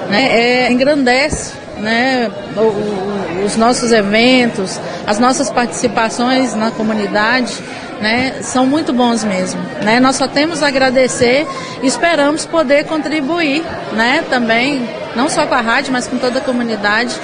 né? 0.09 0.29
É, 0.31 0.73
engrandece, 0.73 1.55
né? 1.79 2.31
O, 2.57 2.61
o, 2.61 3.45
os 3.45 3.57
nossos 3.57 3.91
eventos, 3.91 4.79
as 5.05 5.19
nossas 5.19 5.51
participações 5.51 6.55
na 6.55 6.71
comunidade, 6.71 7.59
né? 8.01 8.35
São 8.43 8.65
muito 8.65 8.93
bons 8.93 9.25
mesmo, 9.25 9.61
né? 9.83 9.99
Nós 9.99 10.15
só 10.15 10.29
temos 10.29 10.63
a 10.63 10.69
agradecer 10.69 11.45
e 11.83 11.87
esperamos 11.89 12.47
poder 12.47 12.85
contribuir, 12.85 13.65
né? 13.93 14.23
Também, 14.31 14.89
não 15.17 15.29
só 15.29 15.49
com 15.49 15.55
a 15.55 15.61
rádio, 15.61 15.93
mas 15.93 16.07
com 16.07 16.17
toda 16.17 16.39
a 16.39 16.43
comunidade, 16.43 17.17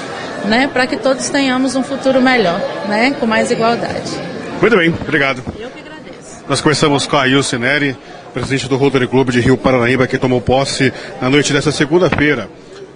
né? 0.47 0.69
Para 0.73 0.85
que 0.85 0.97
todos 0.97 1.29
tenhamos 1.29 1.77
um 1.77 1.83
futuro 1.85 2.21
melhor, 2.21 2.61
né? 2.89 3.15
Com 3.21 3.27
mais 3.27 3.53
igualdade. 3.53 4.21
Muito 4.61 4.77
bem, 4.77 4.93
obrigado. 5.01 5.45
Nós 6.49 6.61
conversamos 6.63 7.07
com 7.07 7.17
a 7.17 7.29
Ilse 7.29 7.59
Neri, 7.59 7.95
presidente 8.33 8.67
do 8.69 8.79
Rotary 8.79 9.07
Clube 9.07 9.33
de 9.33 9.41
Rio 9.41 9.59
Paranaíba, 9.59 10.07
que 10.07 10.17
tomou 10.17 10.41
posse 10.41 10.91
na 11.21 11.29
noite 11.29 11.53
desta 11.53 11.71
segunda-feira. 11.71 12.49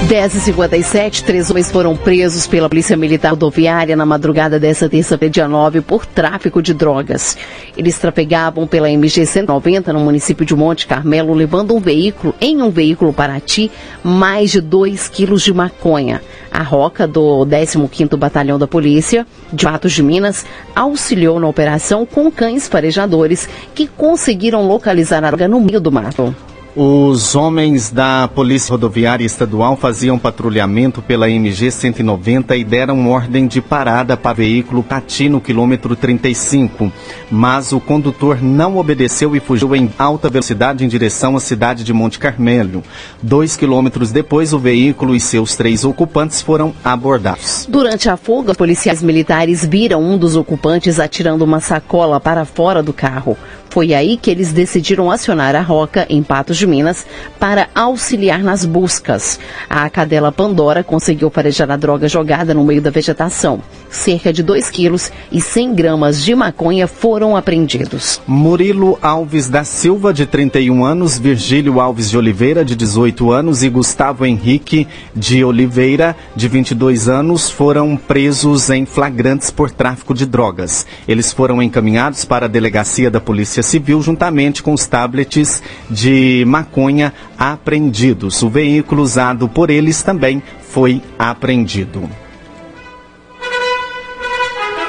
a 0.08 0.10
10h57, 0.10 1.22
três 1.22 1.50
homens 1.50 1.70
foram 1.70 1.94
presos 1.94 2.46
pela 2.46 2.66
Polícia 2.66 2.96
Militar 2.96 3.30
Rodoviária 3.30 3.94
na 3.94 4.06
madrugada 4.06 4.58
dessa 4.58 4.88
terça-feira, 4.88 5.30
dia 5.30 5.48
9, 5.48 5.82
por 5.82 6.06
tráfico 6.06 6.62
de 6.62 6.72
drogas. 6.72 7.36
Eles 7.76 7.98
trafegavam 7.98 8.66
pela 8.66 8.90
MG 8.90 9.26
190 9.26 9.92
no 9.92 10.00
município 10.00 10.46
de 10.46 10.56
Monte 10.56 10.86
Carmelo, 10.86 11.34
levando 11.34 11.76
um 11.76 11.80
veículo, 11.80 12.34
em 12.40 12.62
um 12.62 12.70
veículo 12.70 13.12
Paraty, 13.12 13.70
mais 14.02 14.50
de 14.50 14.62
2 14.62 15.08
quilos 15.08 15.42
de 15.42 15.52
maconha. 15.52 16.22
A 16.50 16.62
Roca, 16.62 17.06
do 17.06 17.44
15º 17.44 18.16
Batalhão 18.16 18.58
da 18.58 18.66
Polícia, 18.66 19.26
de 19.52 19.66
Matos 19.66 19.92
de 19.92 20.02
Minas, 20.02 20.46
auxiliou 20.74 21.38
na 21.38 21.48
operação 21.48 22.06
com 22.06 22.30
cães 22.30 22.66
farejadores 22.66 23.46
que 23.74 23.86
conseguiram 23.86 24.66
localizar 24.66 25.22
a 25.22 25.28
droga 25.28 25.46
no 25.46 25.60
meio 25.60 25.80
do 25.80 25.92
mato. 25.92 26.34
Os 26.80 27.34
homens 27.34 27.90
da 27.90 28.28
Polícia 28.28 28.70
Rodoviária 28.70 29.26
Estadual 29.26 29.76
faziam 29.76 30.16
patrulhamento 30.16 31.02
pela 31.02 31.28
MG 31.28 31.72
190 31.72 32.54
e 32.54 32.62
deram 32.62 33.10
ordem 33.10 33.48
de 33.48 33.60
parada 33.60 34.16
para 34.16 34.30
o 34.30 34.36
veículo 34.36 34.84
Pati 34.84 35.28
no 35.28 35.40
quilômetro 35.40 35.96
35. 35.96 36.92
Mas 37.32 37.72
o 37.72 37.80
condutor 37.80 38.40
não 38.40 38.76
obedeceu 38.76 39.34
e 39.34 39.40
fugiu 39.40 39.74
em 39.74 39.92
alta 39.98 40.30
velocidade 40.30 40.84
em 40.84 40.88
direção 40.88 41.34
à 41.34 41.40
cidade 41.40 41.82
de 41.82 41.92
Monte 41.92 42.20
Carmelo. 42.20 42.84
Dois 43.20 43.56
quilômetros 43.56 44.12
depois, 44.12 44.52
o 44.52 44.58
veículo 44.60 45.16
e 45.16 45.20
seus 45.20 45.56
três 45.56 45.84
ocupantes 45.84 46.40
foram 46.40 46.72
abordados. 46.84 47.66
Durante 47.68 48.08
a 48.08 48.16
fuga, 48.16 48.54
policiais 48.54 49.02
militares 49.02 49.64
viram 49.64 50.00
um 50.00 50.16
dos 50.16 50.36
ocupantes 50.36 51.00
atirando 51.00 51.42
uma 51.42 51.58
sacola 51.58 52.20
para 52.20 52.44
fora 52.44 52.84
do 52.84 52.92
carro. 52.92 53.36
Foi 53.70 53.94
aí 53.94 54.16
que 54.16 54.30
eles 54.30 54.52
decidiram 54.52 55.10
acionar 55.10 55.54
a 55.54 55.60
Roca, 55.60 56.06
em 56.08 56.22
Patos 56.22 56.56
de 56.56 56.66
Minas, 56.66 57.06
para 57.38 57.68
auxiliar 57.74 58.42
nas 58.42 58.64
buscas. 58.64 59.38
A 59.68 59.88
cadela 59.90 60.32
Pandora 60.32 60.82
conseguiu 60.82 61.30
farejar 61.30 61.70
a 61.70 61.76
droga 61.76 62.08
jogada 62.08 62.54
no 62.54 62.64
meio 62.64 62.80
da 62.80 62.90
vegetação. 62.90 63.62
Cerca 63.90 64.32
de 64.32 64.42
2 64.42 64.70
quilos 64.70 65.10
e 65.32 65.40
100 65.40 65.74
gramas 65.74 66.22
de 66.22 66.34
maconha 66.34 66.86
foram 66.86 67.36
apreendidos. 67.36 68.20
Murilo 68.26 68.98
Alves 69.00 69.48
da 69.48 69.64
Silva, 69.64 70.12
de 70.12 70.26
31 70.26 70.84
anos, 70.84 71.18
Virgílio 71.18 71.80
Alves 71.80 72.10
de 72.10 72.18
Oliveira, 72.18 72.64
de 72.64 72.76
18 72.76 73.30
anos, 73.32 73.62
e 73.62 73.68
Gustavo 73.68 74.26
Henrique 74.26 74.86
de 75.14 75.42
Oliveira, 75.42 76.14
de 76.36 76.48
22 76.48 77.08
anos, 77.08 77.50
foram 77.50 77.96
presos 77.96 78.68
em 78.70 78.84
flagrantes 78.84 79.50
por 79.50 79.70
tráfico 79.70 80.12
de 80.12 80.26
drogas. 80.26 80.86
Eles 81.06 81.32
foram 81.32 81.62
encaminhados 81.62 82.24
para 82.24 82.46
a 82.46 82.48
delegacia 82.48 83.10
da 83.10 83.20
Polícia 83.20 83.62
Civil, 83.62 84.02
juntamente 84.02 84.62
com 84.62 84.72
os 84.72 84.86
tablets 84.86 85.62
de 85.90 86.44
maconha 86.46 87.12
apreendidos. 87.38 88.42
O 88.42 88.50
veículo 88.50 89.02
usado 89.02 89.48
por 89.48 89.70
eles 89.70 90.02
também 90.02 90.42
foi 90.60 91.00
apreendido. 91.18 92.08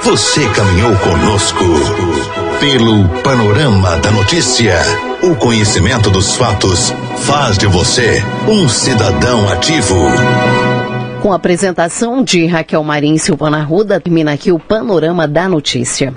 Você 0.03 0.47
caminhou 0.49 0.95
conosco 0.95 1.65
pelo 2.59 3.07
panorama 3.21 3.97
da 3.97 4.09
notícia. 4.12 4.79
O 5.21 5.35
conhecimento 5.35 6.09
dos 6.09 6.35
fatos 6.35 6.93
faz 7.17 7.57
de 7.57 7.67
você 7.67 8.23
um 8.47 8.67
cidadão 8.69 9.49
ativo. 9.49 9.95
Com 11.21 11.33
a 11.33 11.35
apresentação 11.35 12.23
de 12.23 12.45
Raquel 12.47 12.81
Marim 12.81 13.15
e 13.15 13.19
Silvana 13.19 13.62
Ruda, 13.62 13.99
termina 13.99 14.31
aqui 14.31 14.53
o 14.53 14.57
panorama 14.57 15.27
da 15.27 15.49
notícia. 15.49 16.13